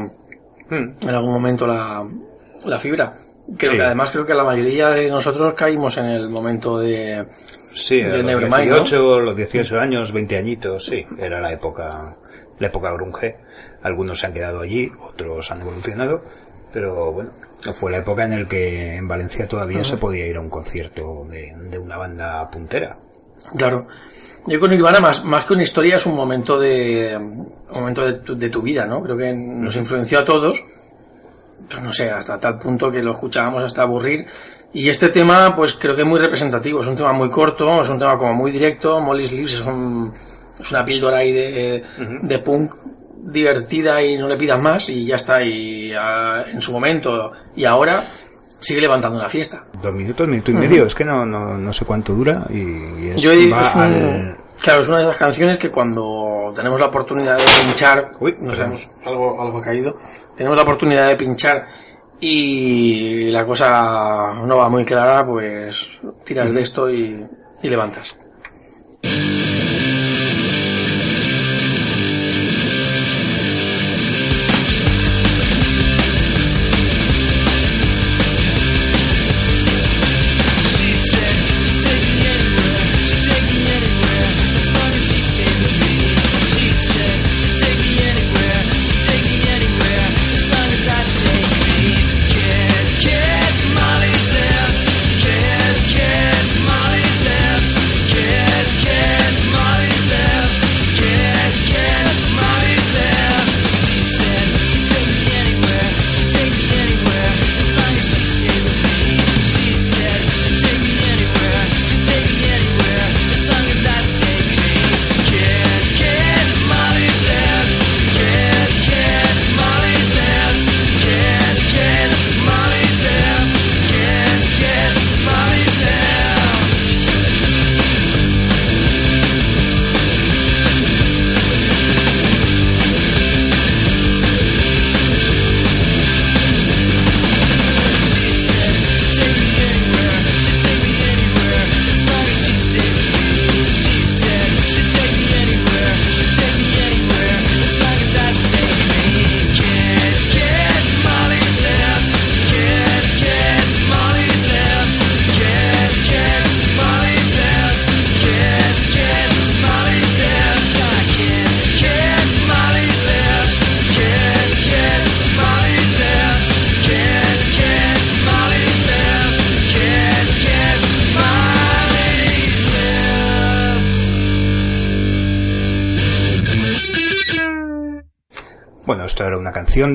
[0.68, 0.94] Hmm.
[1.02, 2.04] en algún momento la,
[2.64, 3.12] la fibra.
[3.56, 3.76] Creo Sí.
[3.76, 7.26] que además creo que la mayoría de nosotros caímos en el momento de...
[7.74, 12.16] Sí, de los Nevermind, 18, los 18 años, 20 añitos, sí, era la época,
[12.60, 13.36] la época grunge.
[13.82, 16.22] Algunos se han quedado allí, otros han evolucionado,
[16.72, 17.30] pero bueno,
[17.72, 21.26] fue la época en la que en Valencia todavía se podía ir a un concierto
[21.28, 22.96] de, de una banda puntera.
[23.56, 23.86] Claro.
[24.46, 28.18] Yo con Nirvana, más, más que una historia, es un momento de un momento de
[28.20, 29.02] tu, de tu vida, ¿no?
[29.02, 30.64] Creo que nos influenció a todos,
[31.68, 34.26] pues no sé, hasta tal punto que lo escuchábamos hasta aburrir.
[34.72, 36.80] Y este tema, pues creo que es muy representativo.
[36.80, 39.00] Es un tema muy corto, es un tema como muy directo.
[39.00, 40.12] Molly Sleeves es, un,
[40.60, 41.82] es una píldora ahí de,
[42.22, 42.74] de punk
[43.22, 45.42] divertida y no le pidas más y ya está.
[45.42, 48.02] Y ah, en su momento y ahora
[48.58, 49.66] sigue levantando la fiesta.
[49.82, 53.20] Dos minutos, minuto y medio, es que no, no, no sé cuánto dura y, es,
[53.22, 56.86] Yo va es un- al- Claro, es una de esas canciones que cuando tenemos la
[56.86, 59.96] oportunidad de pinchar, Uy, no sabemos, algo, algo ha caído,
[60.36, 61.66] tenemos la oportunidad de pinchar
[62.20, 67.24] y la cosa no va muy clara, pues tiras de esto y,
[67.62, 68.18] y levantas.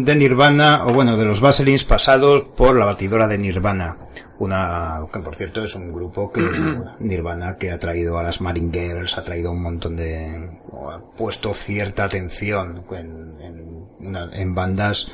[0.04, 3.96] De Nirvana, o bueno, de los Vaselines pasados por la batidora de Nirvana.
[4.38, 6.42] Una, que por cierto es un grupo que,
[7.00, 11.00] Nirvana, que ha traído a las Marine Girls, ha traído un montón de, o ha
[11.12, 15.10] puesto cierta atención en, en, una- en bandas,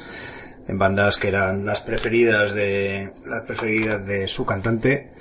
[0.67, 5.11] en bandas que eran las preferidas de, las preferidas de su cantante,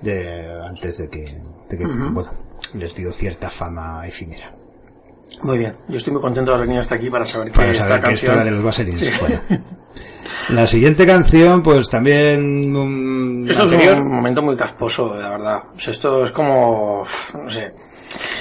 [0.00, 1.24] de, antes de que,
[1.68, 2.30] de que, bueno,
[2.72, 4.54] les dio cierta fama efímera.
[5.42, 7.70] Muy bien, yo estoy muy contento de haber venido hasta aquí para saber que Para
[7.72, 8.34] esta saber que esto canción...
[8.34, 9.00] era de los Vaselines.
[9.00, 9.08] Sí.
[9.20, 9.40] Bueno.
[10.48, 15.62] La siguiente canción, pues también un Esto es un momento muy casposo, la verdad.
[15.76, 17.72] O sea, esto es como, no sé,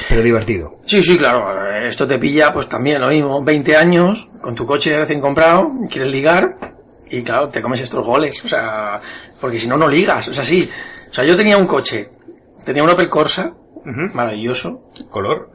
[0.07, 0.77] pero divertido.
[0.85, 1.65] Sí, sí, claro.
[1.67, 3.43] Esto te pilla, pues también lo mismo.
[3.43, 6.75] 20 años, con tu coche recién comprado, quieres ligar,
[7.09, 8.43] y claro, te comes estos goles.
[8.45, 9.01] O sea,
[9.41, 10.27] porque si no, no ligas.
[10.27, 10.69] O sea, sí.
[11.09, 12.11] O sea, yo tenía un coche,
[12.63, 15.49] tenía un Opel Corsa, maravilloso, Color.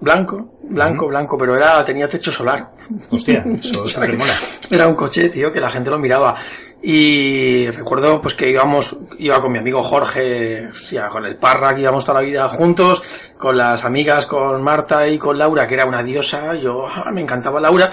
[0.00, 2.72] blanco, blanco, blanco, pero era, tenía techo solar.
[3.10, 3.84] Hostia, eso
[4.18, 4.34] mola.
[4.70, 6.36] Era un coche, tío, que la gente lo miraba.
[6.82, 11.80] Y recuerdo pues que íbamos, iba con mi amigo Jorge, hostia, con el Parra, que
[11.80, 13.02] íbamos toda la vida juntos,
[13.38, 17.22] con las amigas, con Marta y con Laura, que era una diosa, yo ah, me
[17.22, 17.90] encantaba Laura.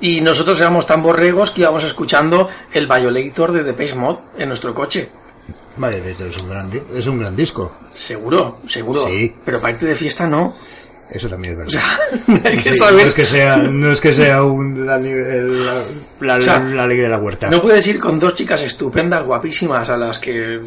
[0.00, 4.72] Y nosotros éramos tan borregos que íbamos escuchando el Violator de Depeche Mode en nuestro
[4.72, 5.10] coche.
[5.76, 7.76] Vale, es un gran, es un gran disco.
[7.92, 9.06] Seguro, seguro.
[9.06, 9.34] Sí.
[9.44, 10.54] Pero para irte de fiesta no.
[11.12, 11.80] Eso también es O verdad.
[12.26, 13.02] sea, hay que Sí, saber.
[13.02, 15.82] No es que sea, no es que sea un, la, la,
[16.20, 17.50] la, O sea, la ley de la huerta.
[17.50, 20.60] No puedes ir con dos chicas estupendas, guapísimas, a las que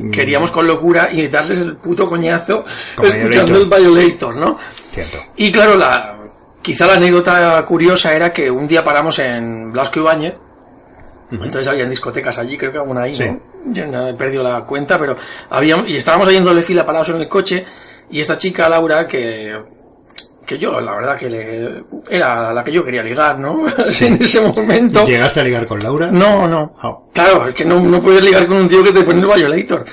[0.00, 0.10] Mm.
[0.12, 2.64] queríamos con locura y darles el puto coñazo
[3.02, 3.78] escuchando Violator.
[3.80, 4.56] el Violator, ¿no?
[4.92, 5.16] Cierto.
[5.34, 6.16] Y claro, la,
[6.62, 10.38] quizá la anécdota curiosa era que un día paramos en Blasco Ibáñez,
[11.32, 13.24] entonces habían discotecas allí, creo que alguna ahí, Sí.
[13.24, 13.40] ¿no?
[13.72, 15.16] Ya no he perdido la cuenta, pero
[15.50, 17.64] había, y estábamos ahí en doble fila parados en el coche,
[18.08, 19.52] y esta chica, Laura, que,
[20.48, 23.66] que yo, la verdad que le, era la que yo quería ligar, ¿no?
[24.00, 25.04] en ese momento.
[25.04, 26.10] ¿Llegaste a ligar con Laura?
[26.10, 26.74] No, no.
[26.80, 26.96] Ah.
[27.12, 29.84] Claro, es que no, no puedes ligar con un tío que te pone el Violator.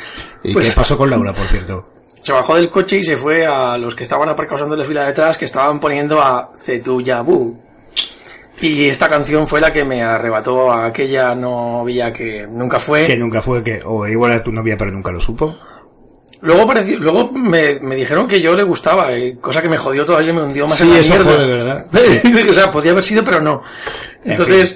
[0.43, 1.89] ¿Y Pues qué pasó con Laura, por cierto?
[2.21, 5.03] se bajó del coche y se fue a los que estaban aparcados en la fila
[5.03, 7.55] de atrás que estaban poniendo a Cetuyabu.
[8.61, 13.05] Y esta canción fue la que me arrebató a aquella novia que nunca fue.
[13.05, 15.55] Que nunca fue que, o igual era tu novia pero nunca lo supo.
[16.41, 20.05] Luego pareció, luego me, me dijeron que yo le gustaba, y cosa que me jodió
[20.05, 21.31] todavía y me hundió más Sí, en la eso mierda.
[21.31, 21.85] jode, ¿verdad?
[22.49, 23.61] o sea, podía haber sido, pero no.
[24.23, 24.75] En Entonces,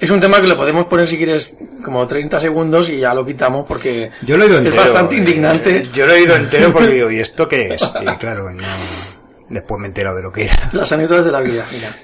[0.00, 3.24] es un tema que lo podemos poner si quieres como 30 segundos y ya lo
[3.24, 4.82] quitamos porque Yo lo he oído es entero.
[4.82, 5.88] bastante eh, indignante.
[5.92, 7.82] Yo lo he oído entero porque digo, ¿y esto qué es?
[7.82, 8.62] Y claro, no,
[9.48, 10.68] después me he enterado de lo que era.
[10.72, 11.94] Las anécdotas de la vida, mira.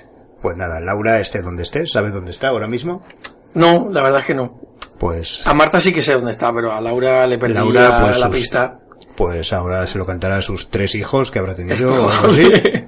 [0.41, 3.05] Pues nada, Laura, esté donde esté, ¿sabes dónde está ahora mismo?
[3.55, 4.61] No, la verdad es que no.
[4.99, 8.01] Pues, A Marta sí que sé dónde está, pero a Laura le perdí Laura, la,
[8.01, 8.79] pues, la sus- pista.
[9.17, 11.91] Pues ahora se lo cantará a sus tres hijos que habrá tenido.
[11.91, 12.43] o algo así.
[12.43, 12.87] probable.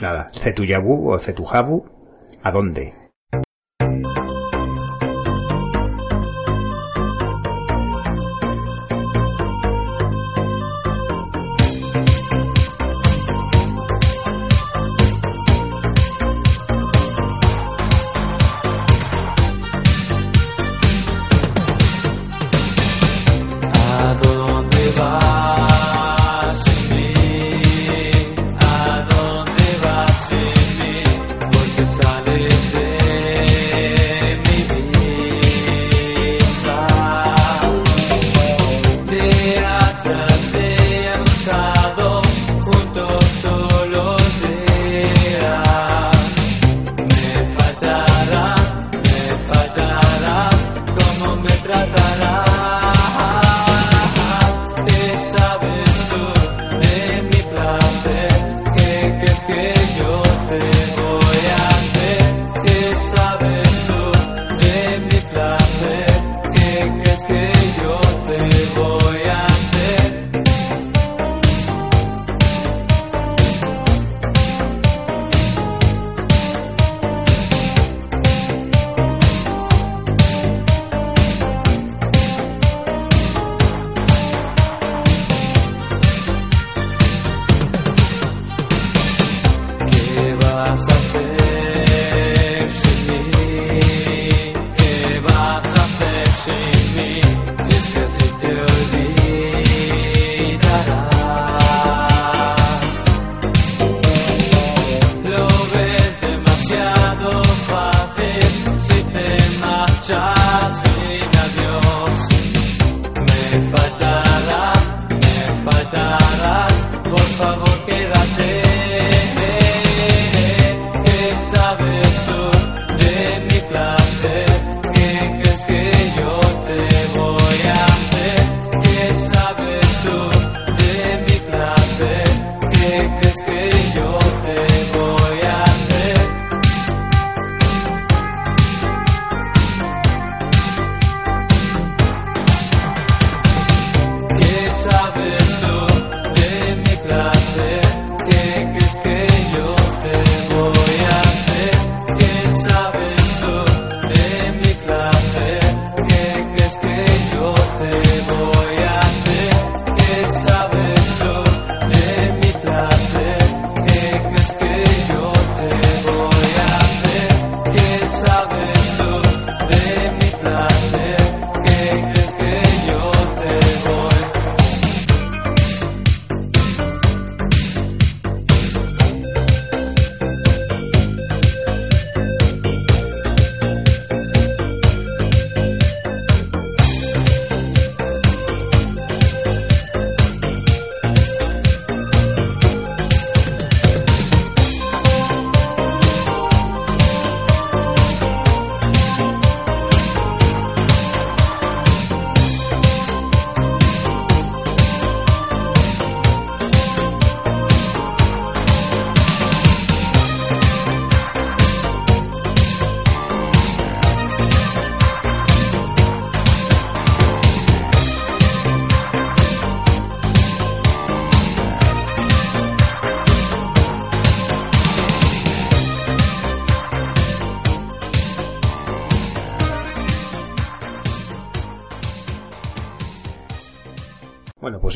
[0.00, 1.86] Nada, Cetuyabu o Cetujabu,
[2.42, 3.05] ¿a dónde?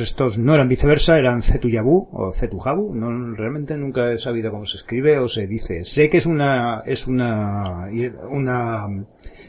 [0.00, 2.94] Estos no eran viceversa, eran Zetuyabu o Zetujabu.
[2.94, 5.84] No, realmente nunca he sabido cómo se escribe o se dice.
[5.84, 7.88] Sé que es una, es una,
[8.28, 8.86] una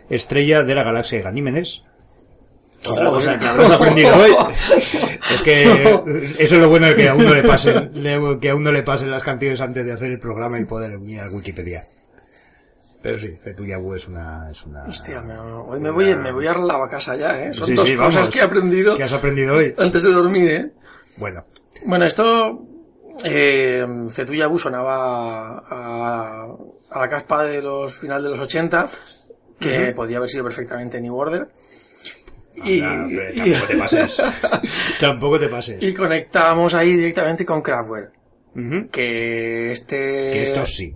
[0.10, 1.84] estrella de la galaxia de Ganímedes.
[2.86, 4.32] Otra cosa que habrás aprendido hoy.
[5.32, 5.62] Es que
[6.40, 7.92] eso es lo bueno de que a uno le pasen,
[8.42, 11.22] que a uno le pasen las canciones antes de hacer el programa y poder unir
[11.22, 11.84] a Wikipedia.
[13.02, 14.84] Pero sí, Zetuyabu es una, es una.
[14.84, 17.54] Hostia, me, hoy me voy, me voy a la casa ya, ¿eh?
[17.54, 18.30] Son Sí, dos sí, cosas vamos.
[18.30, 19.74] que he aprendido ¿Qué has aprendido hoy?
[19.78, 20.72] antes de dormir, ¿eh?
[21.18, 21.46] Bueno,
[21.86, 22.68] Bueno, esto...
[23.26, 26.44] Eh, Cetuyabu sonaba a,
[26.92, 28.90] a la caspa de los final de los 80,
[29.60, 31.48] que podía haber sido perfectamente New Order.
[32.56, 34.18] Y, anda, tampoco te pases.
[35.00, 35.78] tampoco te pases.
[35.84, 38.12] y conectábamos ahí directamente con Kraftwerk.
[38.92, 39.96] Que este...
[39.98, 40.94] Que esto sí.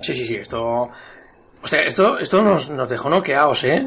[0.00, 0.88] Sí, sí, sí, esto...
[1.62, 3.86] O sea, esto, esto nos, nos dejó noqueados, ¿eh?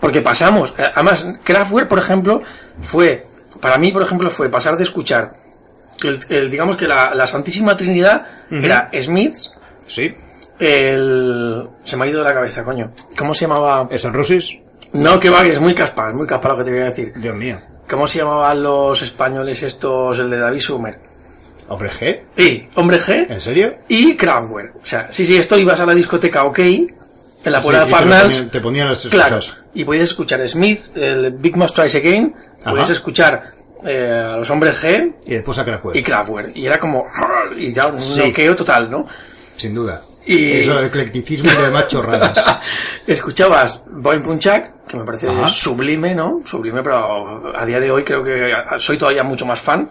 [0.00, 0.74] Porque pasamos...
[0.78, 2.42] eh, Además, Kraftwerk, por ejemplo,
[2.82, 3.26] fue...
[3.60, 5.34] Para mí, por ejemplo, fue pasar de escuchar...
[6.02, 9.52] El, el- digamos que la, la Santísima Trinidad era Smiths,
[9.86, 10.14] Sí.
[10.58, 11.68] el...
[11.84, 12.90] Se me ha ido de la cabeza, coño.
[13.16, 13.86] ¿Cómo se llamaba?
[13.90, 14.50] ¿Es Roses?
[14.92, 16.84] No, que va, que es muy caspa, es muy caspa lo que te voy a
[16.84, 17.12] decir.
[17.16, 17.56] Dios mío.
[17.88, 20.98] ¿Cómo se llamaban los españoles estos, el de David Sumer?
[21.68, 22.20] ¿Hombre G?
[22.36, 23.72] Y, Hombre G, ¿En serio?
[23.88, 24.76] y Kraftwerk.
[24.76, 26.58] O sea, sí, sí, esto ibas a la discoteca OK,
[27.44, 29.40] en la puerta Sí, de te Farnals, ponían- Te ponían las tres claro,
[29.74, 32.34] y podías escuchar Smith, el Big Mouth Tries Again,
[32.64, 32.92] podías Ajá.
[32.92, 33.42] escuchar
[33.86, 35.96] eh, a los Hombres G Y después a Kraftwerk.
[35.96, 37.06] y Kraftwerk, y era como,
[37.56, 38.18] y ya un Sí.
[38.20, 39.06] noqueo total, ¿no?
[39.56, 40.00] Sin duda.
[40.26, 42.42] Y- Eso, el eclecticismo y demás chorradas.
[43.06, 45.46] Escuchabas Boing Punchak, que me parece Ajá.
[45.46, 46.40] sublime, ¿no?
[46.46, 49.90] Sublime, pero a día de hoy creo que soy todavía mucho más fan.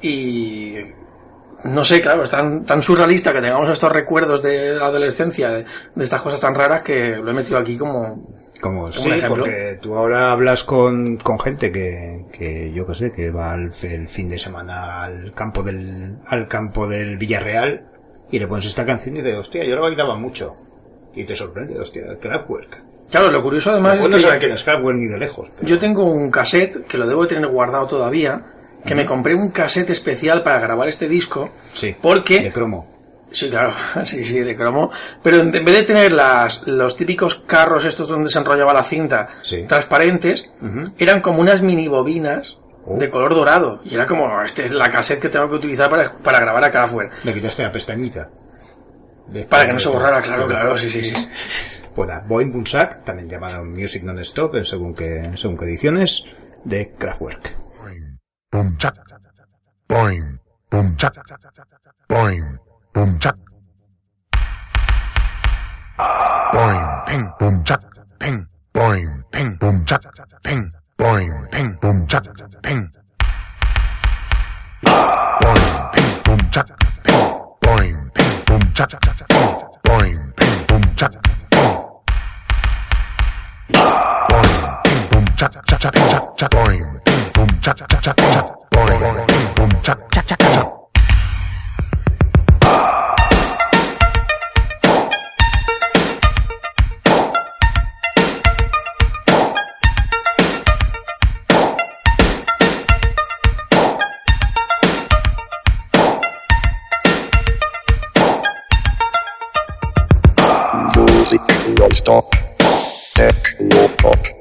[0.00, 0.76] Y
[1.64, 5.64] no sé, claro, es tan, tan surrealista que tengamos estos recuerdos de la adolescencia, de,
[5.94, 8.26] de estas cosas tan raras que lo he metido aquí como...
[8.60, 9.42] Como sí, ejemplo.
[9.42, 13.72] porque tú ahora hablas con, con gente que, que yo que sé, que va al,
[13.82, 17.88] el fin de semana al campo del, al campo del Villarreal
[18.30, 20.54] y le pones esta canción y dices, hostia, yo la bailaba mucho.
[21.12, 22.82] Y te sorprende, hostia, Kraftwerk.
[23.10, 25.50] Claro, lo curioso además es no que saben quién es Kraftwerk ni de lejos.
[25.56, 28.42] pero- yo tengo un cassette que lo debo de tener guardado todavía,
[28.84, 31.94] que me compré un cassette especial para grabar este disco, Sí.
[32.00, 32.40] porque...
[32.40, 32.90] De cromo.
[33.30, 33.72] Sí, claro,
[34.04, 34.90] sí, sí, de cromo.
[35.22, 39.28] Pero en vez de tener las, los típicos carros estos donde se enrollaba la cinta
[39.42, 39.64] Sí.
[39.66, 40.48] transparentes,
[40.98, 42.96] eran como unas mini bobinas Oh.
[42.98, 43.80] de color dorado.
[43.84, 46.70] Y era como, esta es la cassette que tengo que utilizar para, para grabar a
[46.72, 47.24] Kraftwerk.
[47.24, 48.28] Le quitaste la pestañita.
[49.28, 51.14] Después Para que no se borrara, claro, claro, sí, sí, sí.
[51.96, 56.24] Nada, Boing Bunsak, también llamado Music Non-Stop, según qué, según qué ediciones,
[56.64, 57.54] de Kraftwerk.
[58.52, 58.94] Boom, chac.
[59.88, 60.38] Boing,
[60.70, 61.14] boom, chac.
[62.06, 62.58] Boing,
[62.92, 63.34] boom, chac.
[66.52, 67.80] Boing, ping, boom, chac,
[68.20, 68.46] ping.
[68.74, 70.02] Boing, ping, boom, chac,
[70.44, 70.70] ping.
[70.98, 72.24] Boing, ping, boom, chac,
[72.62, 72.92] ping.
[74.84, 76.66] Boing, ping, boom, chac,
[77.06, 77.32] ping.
[77.62, 78.90] Boing, ping, boom, chac,
[79.32, 79.52] ping.
[79.82, 81.10] Boing, ping, boom, chac.
[84.28, 86.50] Boing, ping, boom, chac, chac, chac, chac.
[86.50, 87.01] Boing,
[87.46, 88.54] boom, cha cha cha cha cha.
[88.70, 89.02] Boring,
[89.56, 90.62] boom, cha cha cha cha.
[110.96, 111.40] Music
[111.78, 112.26] non-stop.
[113.14, 114.31] Techno-pop.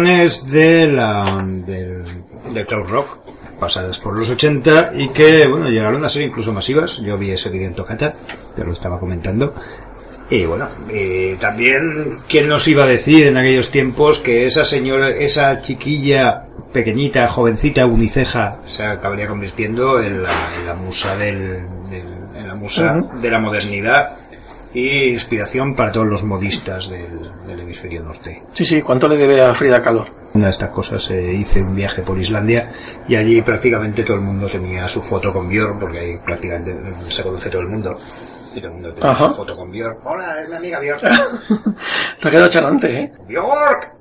[0.01, 2.05] Canciones de la, del,
[2.55, 3.18] del crowd rock
[3.59, 6.99] pasadas por los 80 y que, bueno, llegaron a ser incluso masivas.
[6.99, 8.14] Yo vi ese vídeo en Tocata,
[8.55, 9.53] te lo estaba comentando.
[10.30, 15.09] Y bueno, eh, también, ¿quién nos iba a decir en aquellos tiempos que esa señora,
[15.11, 22.36] esa chiquilla pequeñita, jovencita, uniceja, se acabaría convirtiendo en la, en la musa del, del-
[22.36, 24.11] en la musa de la modernidad
[24.73, 28.43] y inspiración para todos los modistas del, del hemisferio norte?
[28.53, 30.07] Sí, sí, ¿cuánto le debe a Frida Kahlo?
[30.35, 32.71] Una de estas cosas eh, hice un viaje por Islandia
[33.09, 36.77] y allí prácticamente todo el mundo tenía su foto con Björk porque ahí prácticamente
[37.09, 37.99] se conoce todo el mundo
[38.55, 39.29] y todo el mundo tenía Ajá.
[39.29, 40.07] su foto con Björk.
[40.07, 41.01] Hola, es mi amiga Björk.
[42.21, 43.12] Te ha quedado charante, ¿eh?
[43.29, 43.93] Björk.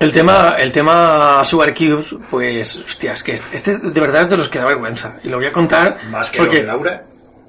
[0.00, 4.30] El tema, el tema Sugar Cubes, pues, hostia, es que este, este de verdad es
[4.30, 5.14] de los que da vergüenza.
[5.22, 6.56] Y lo voy a contar Más que porque...
[6.56, 7.02] lo de Laura.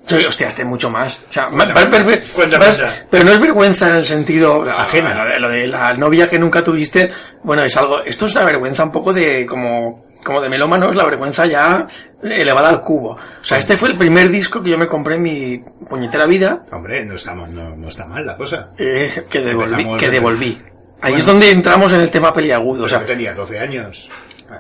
[0.05, 1.15] Sí, hostia, este mucho más.
[1.29, 2.65] O sea, Cuéntame, cuéntame
[3.09, 5.23] pero no es vergüenza en el sentido Ajena.
[5.23, 7.09] Lo de, lo de la novia que nunca tuviste,
[7.43, 8.01] bueno, es algo.
[8.03, 11.85] Esto es una vergüenza un poco de como como de melómano, es la vergüenza ya
[12.21, 13.11] elevada al cubo.
[13.11, 15.57] O sea, este fue el primer disco que yo me compré en mi
[15.89, 18.69] puñetera vida Hombre, no está, mal- no, no está mal la cosa.
[18.77, 20.57] eh, que devolví, que devolví.
[21.01, 21.17] Ahí Bueno.
[21.17, 22.85] es donde entramos en el tema peliagudo.
[22.85, 24.09] O sea, tenía 12 años.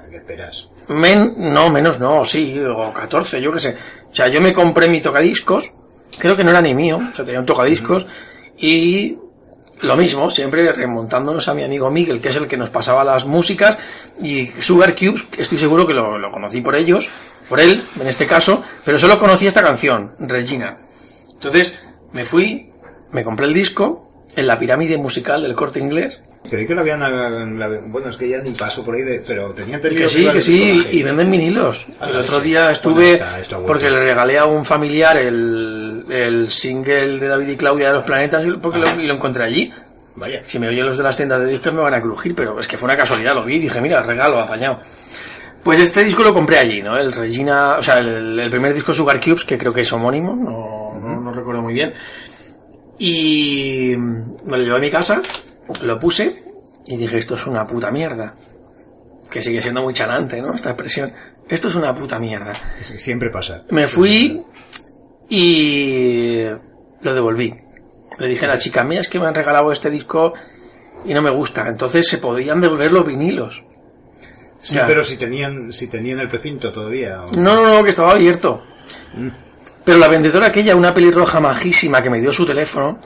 [0.09, 0.67] ¿Qué esperas?
[0.87, 3.75] Men, no, menos no, sí, o 14, yo qué sé.
[4.11, 5.71] O sea, yo me compré mi tocadiscos,
[6.17, 8.05] creo que no era ni mío, o sea, tenía un tocadiscos,
[8.57, 9.17] y
[9.81, 13.25] lo mismo, siempre remontándonos a mi amigo Miguel, que es el que nos pasaba las
[13.25, 13.77] músicas,
[14.21, 17.09] y Sugar Cubes, estoy seguro que lo, lo conocí por ellos,
[17.49, 20.79] por él, en este caso, pero solo conocí esta canción, Regina.
[21.33, 22.71] Entonces, me fui,
[23.11, 26.19] me compré el disco, en la pirámide musical del corte inglés,
[26.49, 27.89] Creí que lo habían...
[27.91, 30.41] Bueno, es que ya ni paso por ahí, de, pero tenía entendido Que sí, que
[30.41, 31.85] sí, y venden vinilos.
[31.99, 37.19] Ah, El otro día estuve, está- porque le regalé a un familiar el, el single
[37.19, 39.71] de David y Claudia de los planetas porque lo, y lo encontré allí.
[40.15, 40.43] Vaya.
[40.45, 42.67] Si me oyen los de las tiendas de discos me van a crujir, pero es
[42.67, 44.79] que fue una casualidad, lo vi y dije, mira, regalo, apañado.
[45.63, 46.97] Pues este disco lo compré allí, ¿no?
[46.97, 50.35] El Regina, o sea, el, el primer disco Sugar Cubes, que creo que es homónimo,
[50.35, 51.93] no, no, no recuerdo muy bien.
[52.99, 55.21] Y me lo llevé a mi casa,
[55.81, 56.43] lo puse
[56.87, 58.35] y dije, esto es una puta mierda.
[59.29, 60.53] Que sigue siendo muy chanante, ¿no?
[60.53, 61.11] Esta expresión.
[61.49, 62.59] Esto es una puta mierda.
[62.81, 63.63] Siempre pasa.
[63.69, 64.43] Me fui
[65.29, 66.43] y
[67.01, 67.53] lo devolví.
[68.19, 70.33] Le dije a la chica, mira, es que me han regalado este disco
[71.05, 71.67] y no me gusta.
[71.67, 73.63] Entonces se podían devolver los vinilos.
[74.61, 77.23] Sí, pero si tenían, si tenían el precinto todavía.
[77.23, 78.63] o- No, no, no, que estaba abierto.
[79.83, 82.99] Pero la vendedora aquella, una pelirroja majísima que me dio su teléfono,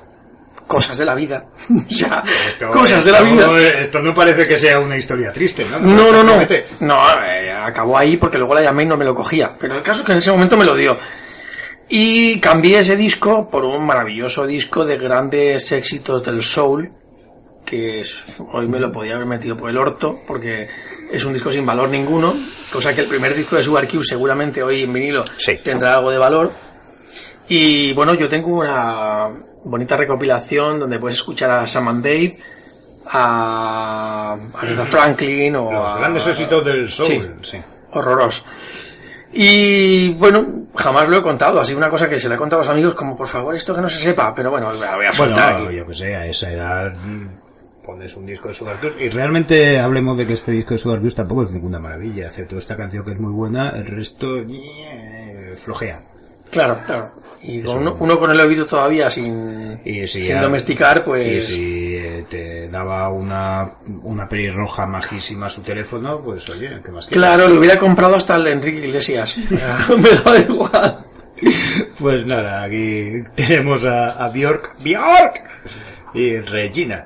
[0.67, 1.45] cosas de la vida.
[1.89, 3.49] o sea, Esto- cosas de la vida.
[3.79, 5.79] Esto no parece que sea una historia triste, ¿no?
[5.79, 6.45] No, no, no.
[6.81, 9.55] No, eh, acabó ahí porque luego la llamé y no me lo cogía.
[9.59, 10.97] Pero el caso es que en ese momento me lo dio.
[11.89, 16.91] Y cambié ese disco por un maravilloso disco de grandes éxitos del soul,
[17.65, 20.67] que es- hoy me lo podía haber metido por el orto, porque
[21.11, 22.35] es un disco sin valor ninguno,
[22.73, 25.57] cosa que el primer disco de Sugar Cube seguramente hoy en vinilo Sí.
[25.63, 26.51] tendrá algo de valor.
[27.49, 29.29] Y bueno, yo tengo una
[29.63, 32.37] bonita recopilación donde puedes escuchar a Sam and Dave,
[33.09, 37.07] a Aretha Franklin o Los a- grandes éxitos del soul.
[37.41, 37.57] Sí, sí.
[37.91, 38.43] horroroso.
[39.33, 42.65] Y bueno, jamás lo he contado, así una cosa que se le he contado a
[42.65, 45.13] los amigos como por favor esto que no se sepa, pero bueno, la voy a
[45.13, 45.55] soltar.
[45.63, 49.09] Bueno, yo que sé, a esa edad mm, pones un disco de Sugar Cubes y
[49.09, 52.77] realmente hablemos de que este disco de Sugar Cubes tampoco es ninguna maravilla, excepto esta
[52.77, 54.27] canción que es muy buena, el resto
[55.57, 56.01] flojea.
[56.51, 57.11] Claro, claro.
[57.41, 57.97] Y con uno, no.
[57.99, 61.45] uno con el oído todavía sin, Y si sin ya- domesticar, Y pues...
[61.47, 63.69] si eh, te daba una,
[64.03, 67.09] una pelirroja majísima a su teléfono, pues oye, ¿qué más quieres?
[67.23, 69.35] Claro, le hubiera comprado hasta el de Enrique Iglesias.
[69.49, 70.97] Me da igual.
[71.99, 75.43] Pues nada, aquí tenemos a, a Bjork, Bjork
[76.15, 77.05] y Regina.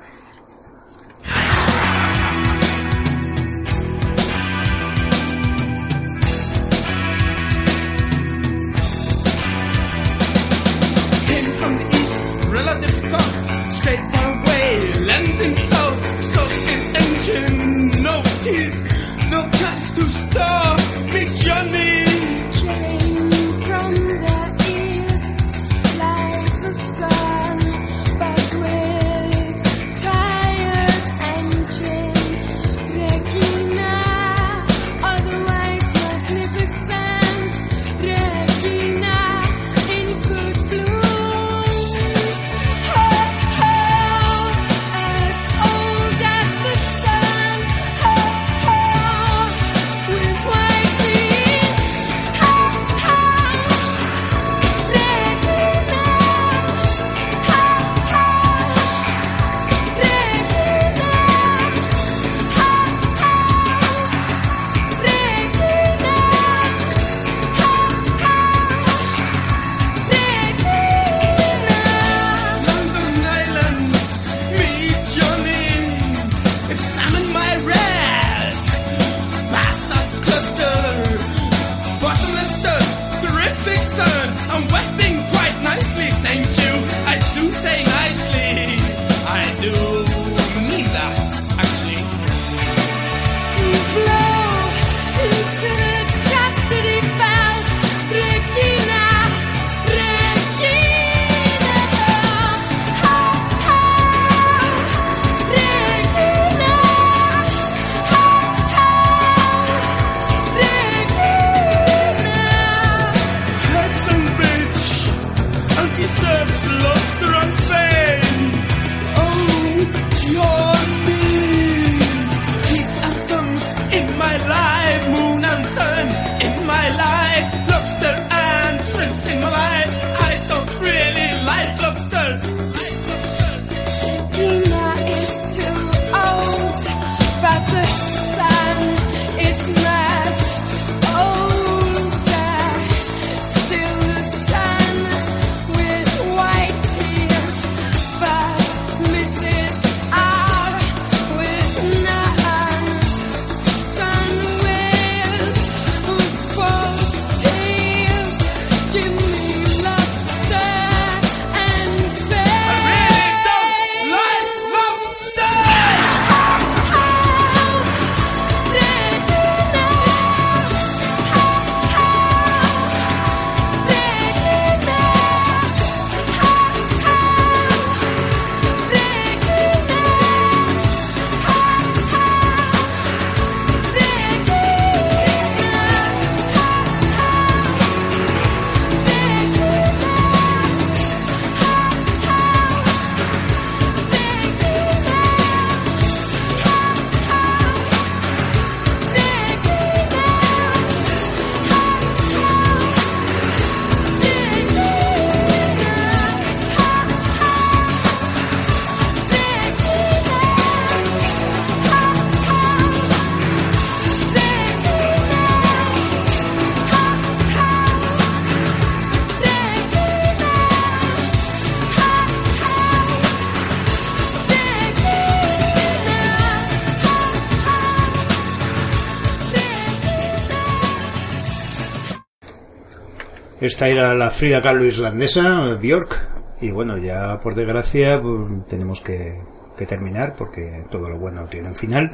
[233.62, 236.18] Esta era la Frida Kahlo islandesa, Björk.
[236.60, 239.40] Y bueno, ya por desgracia pues, tenemos que,
[239.76, 242.10] que terminar porque todo lo bueno tiene un final.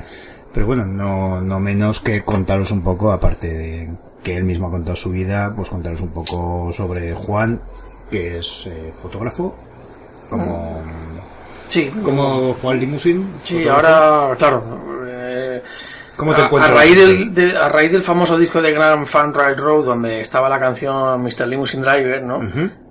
[0.53, 3.91] Pero bueno, no, no menos que contaros un poco, aparte de
[4.23, 7.63] que él mismo ha contado su vida, pues contaros un poco sobre Juan,
[8.11, 9.55] que es eh, fotógrafo,
[10.29, 10.83] como,
[11.67, 13.33] Sí, como Juan Limusin.
[13.43, 13.89] Sí, fotógrafo.
[13.97, 14.63] ahora, claro.
[15.07, 15.63] eh,
[16.19, 16.75] ¿Cómo te a, a encuentras?
[16.77, 20.59] raíz del, de- a raíz del famoso disco de Grand Fan Railroad, donde estaba la
[20.59, 21.47] canción Mr.
[21.47, 22.41] Limousine Driver, ¿no?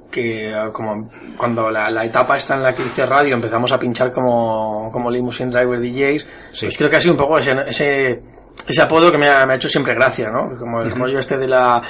[0.09, 3.77] Que ah, como cuando la, la etapa está en la que hice radio empezamos a
[3.77, 6.65] pinchar como, como Limousine Driver DJs, Sí.
[6.65, 8.23] pues creo que ha sido un poco ese, ese,
[8.65, 10.57] ese apodo que me ha, me ha hecho siempre gracia, ¿no?
[10.57, 11.81] Como el rollo este de la,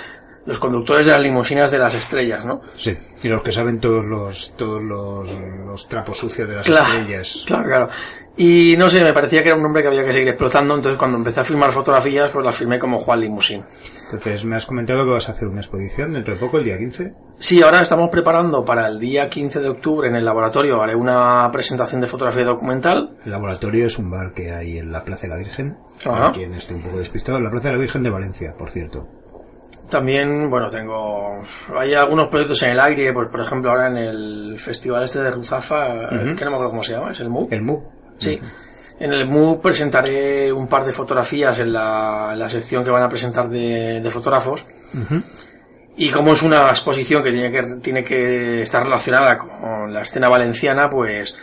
[0.48, 2.62] los conductores de las limusinas de las estrellas, ¿no?
[2.76, 5.28] Sí, y los que saben todos los, todos los,
[5.66, 7.44] los trapos sucios de las Claro, estrellas.
[7.46, 7.90] claro, claro.
[8.40, 10.98] Y no sé, me parecía que era un nombre que había que seguir explotando, entonces
[10.98, 13.64] cuando empecé a filmar fotografías, pues las filmé como Juan Limusín.
[14.06, 16.78] Entonces, me has comentado que vas a hacer una exposición dentro de poco, el día
[16.78, 17.14] 15.
[17.40, 21.50] Sí, ahora estamos preparando para el día 15 de octubre en el laboratorio, haré una
[21.52, 23.18] presentación de fotografía documental.
[23.26, 25.76] El laboratorio es un bar que hay en la Plaza de la Virgen.
[26.06, 26.12] Ajá.
[26.12, 28.70] Para quien esté un poco despistado, en la Plaza de la Virgen de Valencia, por
[28.70, 29.08] cierto.
[29.90, 31.40] También, bueno, tengo...
[31.76, 35.32] Hay algunos proyectos en el aire, pues por ejemplo ahora en el festival este de
[35.32, 37.48] Ruzafa, que no me acuerdo cómo se llama, es el MU.
[37.50, 37.84] El MU.
[38.18, 38.40] Sí.
[39.00, 43.04] En el MU presentaré un par de fotografías en la, en la sección que van
[43.04, 44.66] a presentar de, de fotógrafos.
[45.96, 50.30] Y como es una exposición que tiene que tiene que estar relacionada con la escena
[50.30, 51.34] valenciana, pues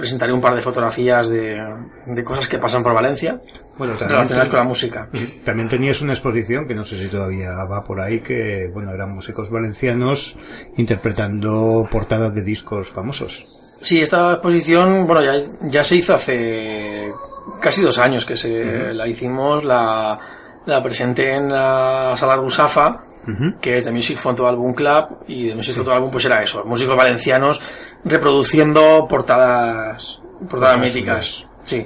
[0.00, 1.62] presentaré un par de fotografías de,
[2.06, 3.40] de cosas que pasan por Valencia
[3.76, 5.10] Bueno, relacionadas con la música.
[5.44, 9.14] También tenías una exposición que no sé si todavía va por ahí, que bueno, eran
[9.14, 10.38] músicos valencianos
[10.76, 13.60] interpretando portadas de discos famosos.
[13.82, 17.12] Sí, esta exposición, bueno, ya, ya se hizo hace
[17.60, 20.18] casi dos años que se la hicimos, la,
[20.66, 23.02] la presenté en la sala Rusafa,
[23.60, 26.64] que es de Music Photo Album Club, y de Music Photo Album pues era eso,
[26.64, 27.60] músicos valencianos
[28.04, 31.46] reproduciendo portadas, portadas míticas.
[31.62, 31.84] Sí.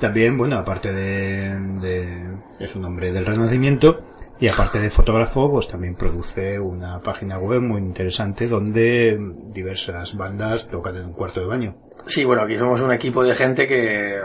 [0.00, 4.00] También, bueno, aparte de, de- es un hombre del Renacimiento
[4.40, 9.18] y aparte de fotógrafo, pues también produce una página web muy interesante donde
[9.52, 11.76] diversas bandas tocan en un cuarto de baño.
[12.06, 14.20] Sí, bueno, aquí somos un equipo de gente que...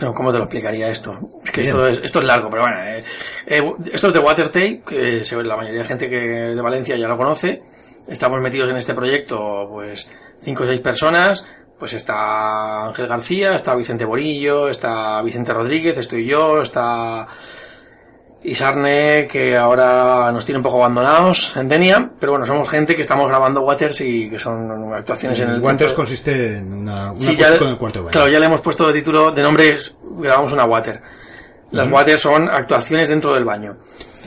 [0.00, 1.18] No, ¿cómo te lo explicaría esto?
[1.44, 2.80] Es que esto es, esto es largo, pero bueno.
[2.82, 3.02] eh,
[3.46, 7.16] eh, esto es de Watertape, que la mayoría de gente que de Valencia ya lo
[7.16, 7.62] conoce.
[8.06, 10.08] Estamos metidos en este proyecto, pues,
[10.40, 11.44] cinco o seis personas.
[11.78, 17.28] Pues está Ángel García, está Vicente Borillo, está Vicente Rodríguez, estoy yo, está
[18.42, 23.02] Isarne, que ahora nos tiene un poco abandonados en Denia, pero bueno, somos gente que
[23.02, 27.34] estamos grabando Waters y que son actuaciones en el dentro- consiste en una, una Sí,
[27.36, 28.12] ya, con el cuarto baño.
[28.12, 29.76] claro, ya le hemos puesto de título, de nombre,
[30.18, 31.00] grabamos una water.
[31.72, 33.76] Las water son actuaciones dentro del baño.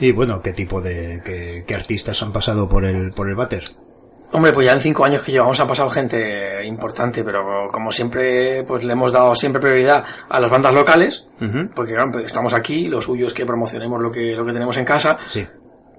[0.00, 3.64] Y bueno, ¿qué tipo de, qué, qué artistas han pasado por el, por el váter?
[4.34, 8.64] Hombre, pues ya en cinco años que llevamos ha pasado gente importante, pero como siempre,
[8.64, 11.68] pues le hemos dado siempre prioridad a las bandas locales, Ujú.
[11.74, 14.76] porque claro, pues estamos aquí, lo suyo es que promocionemos lo que, lo que tenemos
[14.78, 15.46] en casa, Sí.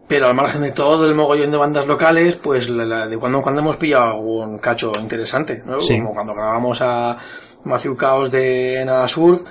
[0.08, 3.38] pero al margen de todo el mogollón de bandas locales, pues la- la- de cuando
[3.38, 5.80] en cuando hemos pillado algún cacho interesante, ¿no?
[5.82, 5.98] Sí.
[6.00, 7.16] Como cuando grabamos a
[7.66, 9.44] Matthew Chaos de Nada Surf,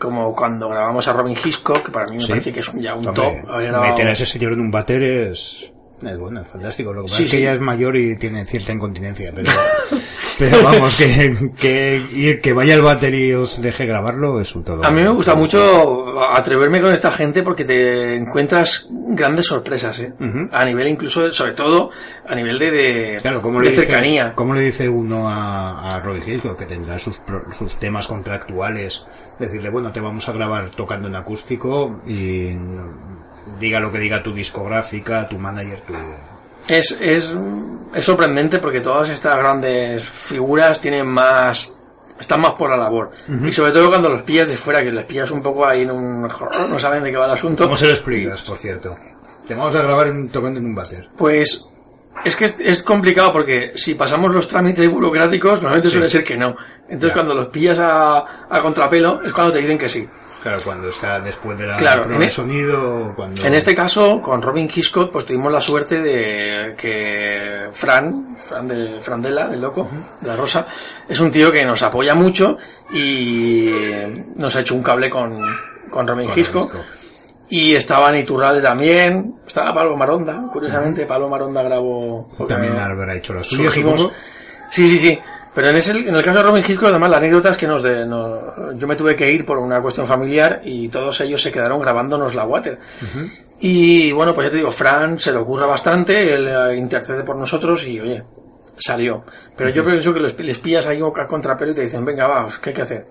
[0.00, 2.28] como cuando grabamos a Robin Hitchcock, que para mí me Sí.
[2.30, 3.50] parece que es un- ya un Hombre, top.
[3.50, 5.70] haber grabado- meter a ese señor en un váter es,
[6.02, 6.92] es bueno, es fantástico.
[6.92, 7.42] Lo que pasa Sí, es que sí.
[7.42, 9.50] ya es mayor y tiene cierta incontinencia, pero,
[10.38, 14.84] pero vamos, que, que, que vaya al váter y os deje grabarlo es un todo.
[14.84, 20.12] A mí me gusta mucho atreverme con esta gente porque te encuentras grandes sorpresas, ¿eh?
[20.20, 20.48] Ujú.
[20.52, 21.90] A nivel incluso, sobre todo,
[22.26, 24.32] a nivel de, de, Claro, ¿cómo de le, dice, cercanía.
[24.34, 27.20] ¿cómo le dice uno a, a Roy Hitchcock que tendrá sus,
[27.58, 29.04] sus temas contractuales?
[29.38, 32.48] Decirle, bueno, te vamos a grabar tocando en acústico y
[33.58, 35.94] diga lo que diga tu discográfica, tu manager, tu...
[36.68, 37.34] Es, es,
[37.94, 41.72] es sorprendente porque todas estas grandes figuras tienen más
[42.20, 43.10] están más por la labor.
[43.46, 45.90] Y sobre todo cuando los pillas de fuera que les pillas un poco ahí en
[45.92, 47.64] un no saben de qué va el asunto.
[47.64, 48.96] ¿Cómo se lo explicas, por cierto?
[49.46, 51.08] Te vamos a grabar en- tocando en un váter.
[51.16, 51.64] pues
[52.24, 56.36] es que es, es complicado porque si pasamos los trámites burocráticos normalmente suele ser que
[56.36, 56.56] no
[56.88, 57.14] entonces Ya.
[57.14, 60.08] cuando los pillas a, a contrapelo es cuando te dicen que sí
[60.42, 63.44] Claro, cuando está después de la Claro, en de e- sonido, cuando...
[63.44, 69.00] En este caso, con Robin Hitchcock, pues tuvimos la suerte de que Fran, Fran de
[69.00, 69.90] Frandela, del loco,
[70.20, 70.64] de la Rosa,
[71.08, 72.56] es un tío que nos apoya mucho
[72.92, 73.68] y
[74.36, 75.40] nos ha hecho un cable con,
[75.90, 76.74] con Robin con Hitchcock.
[77.50, 82.28] Y estaba Iturralde también, estaba Pablo Maronda, curiosamente, Pablo Maronda grabó...
[82.48, 84.00] También no- habrá hecho surgimos.
[84.00, 84.14] supongo.
[84.70, 85.18] Sí, sí, sí.
[85.58, 87.82] Pero en, ese, en el caso de Robin Hitchcock, además, la anécdota es que nos
[87.82, 91.50] de, no- yo me tuve que ir por una cuestión familiar y todos ellos se
[91.50, 92.78] quedaron grabándonos la water.
[93.58, 97.34] Y bueno, pues ya te digo, Fran se le ocurra bastante, él eh, intercede por
[97.36, 98.22] nosotros y oye,
[98.76, 99.24] salió.
[99.56, 102.46] Pero yo pienso que les, les pillas ahí a contrapelo y te dicen, venga, va,
[102.62, 103.08] ¿qué hay que hacer?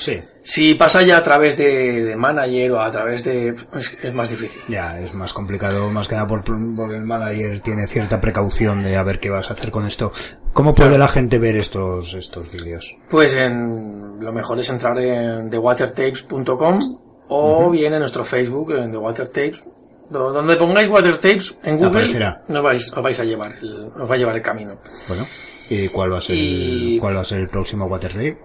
[0.00, 3.48] Sí, Si pasa ya a través de, de manager o a través de...
[3.48, 4.60] Es, es más difícil.
[4.66, 9.02] ya es más complicado, más que nada por, el manager tiene cierta precaución de a
[9.02, 10.12] ver qué vas a hacer con esto.
[10.54, 12.96] ¿Cómo puede la gente ver estos, estos vídeos?
[13.10, 16.80] Pues en, lo mejor es entrar en thewatertapes.com
[17.28, 19.64] o bien en nuestro Facebook, en The Watertapes.
[20.08, 22.42] Do- Donde pongáis Watertapes en Google, Aparecerá.
[22.48, 24.78] nos vais, os vais a llevar, el, os va a llevar el camino.
[25.06, 25.24] Bueno,
[25.68, 28.36] ¿y cuál va a ser, Y- cuál va a ser el próximo Waterday?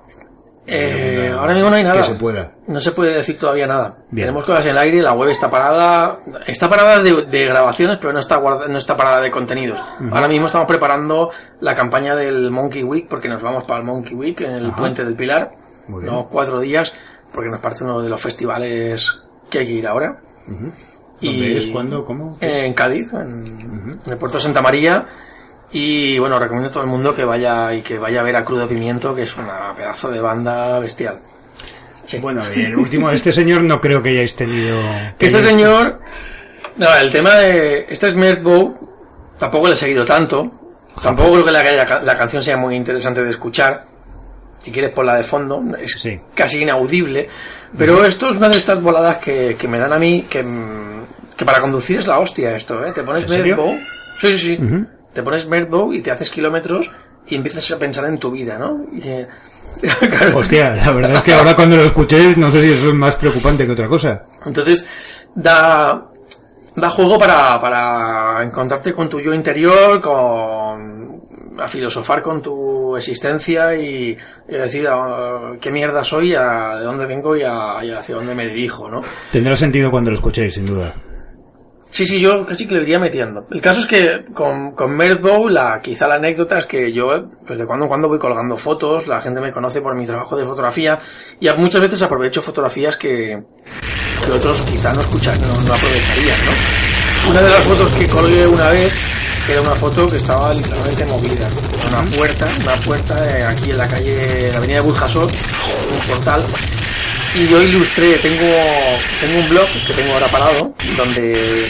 [0.68, 2.02] Eh, ahora mismo no hay nada.
[2.02, 2.54] Que se pueda.
[2.68, 3.98] No se puede decir todavía nada.
[4.10, 4.26] Bien.
[4.28, 6.18] Tenemos cosas en el aire, la web está parada,
[6.48, 9.80] está parada de, de grabaciones, pero no está guarda- no está parada de contenidos.
[10.12, 11.30] Ahora mismo estamos preparando
[11.60, 14.76] la campaña del Monkey Week, porque nos vamos para el Monkey Week en el Ajá.
[14.76, 15.52] Puente del Pilar.
[15.88, 16.14] Muy bien.
[16.14, 16.28] ¿no?
[16.28, 16.92] Cuatro días,
[17.32, 19.20] porque nos parece uno de los festivales
[19.52, 20.20] que hay que ir ahora.
[20.48, 21.68] ¿Dónde es?
[21.68, 22.04] ¿Cuándo?
[22.06, 22.38] ¿Cómo?
[22.42, 25.06] En Cádiz, en, en el puerto de Santa María.
[25.78, 28.46] Y bueno, recomiendo a todo el mundo que vaya y que vaya a ver a
[28.46, 31.20] Crudo Pimiento, que es una pedazo de banda bestial.
[32.06, 32.18] Sí.
[32.20, 34.78] Bueno, y el último, este señor no creo que hayáis tenido...
[35.18, 36.00] que Este hayáis- señor,
[36.78, 40.50] no, el tema de este Smart Bow tampoco le he seguido tanto.
[41.04, 43.86] Tampoco creo que la, la, la canción sea muy interesante de escuchar.
[44.60, 46.18] si quieres ponla de fondo, es Sí.
[46.34, 47.28] casi inaudible,
[47.78, 50.46] pero esto es una de estas voladas que, que me dan a mí, que,
[51.36, 52.94] que para conducir es la hostia esto, ¿eh?
[52.94, 53.28] Te pones.
[53.28, 53.78] Medbow,
[54.22, 54.86] sí, sí, sí.
[55.16, 56.92] Te pones Medbow y te haces kilómetros
[57.28, 58.86] y empiezas a pensar en tu vida, ¿no?
[58.94, 59.28] Y, eh,
[60.10, 62.94] claro, Hostia, la verdad es que ahora cuando lo escuché no sé si eso es
[62.94, 64.26] más preocupante que otra cosa.
[64.46, 64.86] Entonces,
[65.34, 66.06] da,
[66.76, 71.16] da juego para, para encontrarte con tu yo interior, con
[71.58, 74.18] a filosofar con tu existencia y,
[74.48, 78.36] y decir ah, qué mierda soy, a, de dónde vengo y, a- y hacia dónde
[78.36, 79.02] me dirijo, ¿no?
[79.32, 80.94] Tendrá sentido cuando lo escuchéis, sin duda.
[81.96, 83.48] Sí, sí, yo casi que le iría metiendo.
[83.50, 87.58] El caso es que con, con Merdbow, la, quizá la anécdota es que yo, pues
[87.58, 90.44] de cuando en cuando voy colgando fotos, la gente me conoce por mi trabajo de
[90.44, 91.00] fotografía,
[91.40, 93.42] y muchas veces aprovecho fotografías que,
[94.26, 97.32] que otros quizá no escuchan, no, no aprovecharían, ¿no?
[97.32, 98.94] Una de las fotos que colgué una vez,
[99.50, 101.50] era una foto que estaba literalmente movida.
[101.88, 106.44] Una puerta, una puerta eh, aquí en la calle, la avenida de Burjasot, un portal,
[107.36, 108.48] y yo ilustré, tengo,
[109.20, 111.68] tengo un blog que tengo ahora parado, donde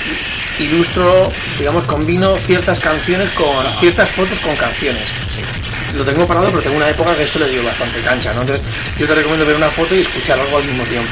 [0.60, 5.04] ilustro, digamos, combino ciertas canciones con ciertas fotos con canciones.
[5.98, 8.42] Lo tengo parado, pero tengo una época que esto le dio bastante cancha, ¿no?
[8.42, 8.64] Entonces,
[9.00, 11.10] yo te recomiendo ver una foto y escuchar algo al mismo tiempo.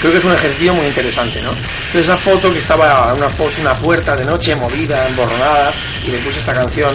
[0.00, 1.50] Creo que es un ejercicio muy interesante, ¿no?
[1.50, 5.72] Entonces, esa foto que estaba, una foto, una puerta de noche movida, emborronada,
[6.06, 6.94] y le puse esta canción,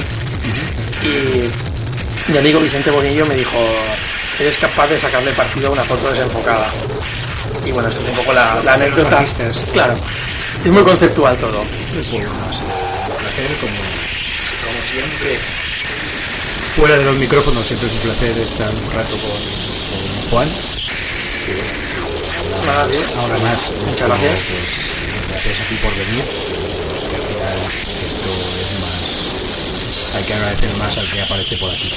[1.03, 3.57] y mi amigo Vicente Bonillo me dijo,
[4.39, 6.69] eres capaz de sacarle partido a una foto desenfocada.
[7.65, 9.19] Y bueno, esto es un poco la, la anécdota.
[9.19, 9.61] artistas.
[9.72, 9.95] Claro,
[10.64, 11.64] es muy conceptual todo.
[12.11, 13.73] Bueno, ha sido un placer, como,
[14.64, 15.39] como siempre.
[16.76, 20.49] Fuera de los micrófonos siempre es un placer estar un rato con, con Juan.
[22.65, 22.88] Nada,
[23.22, 23.72] ahora más.
[23.85, 24.41] Muchas gracias.
[24.41, 26.23] Pues, gracias a ti por venir.
[26.23, 27.57] Que al final
[28.05, 28.31] esto
[28.64, 30.15] es más.
[30.15, 31.91] Hay que agradecer más al que aparece por aquí.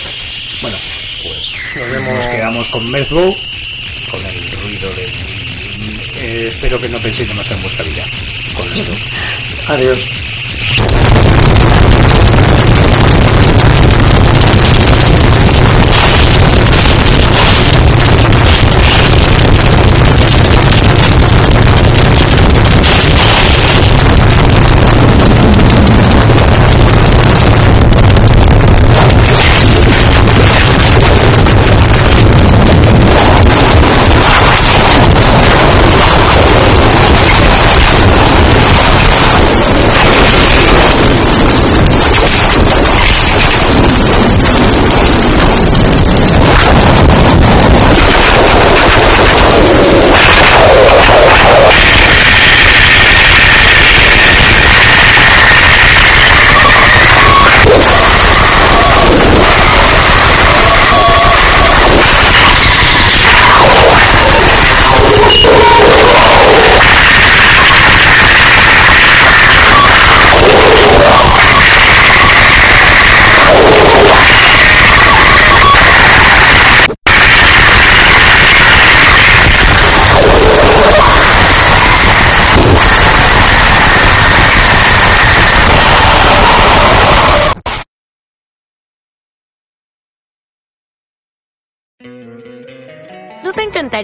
[0.62, 0.76] Bueno,
[1.22, 2.14] pues Nos vemos.
[2.14, 3.36] nos quedamos con Merzbow,
[4.10, 5.04] con el ruido de.
[6.18, 8.04] Eh, espero que no penséis demasiado en vuestra vida
[8.54, 8.92] con esto.
[9.72, 9.98] Adiós.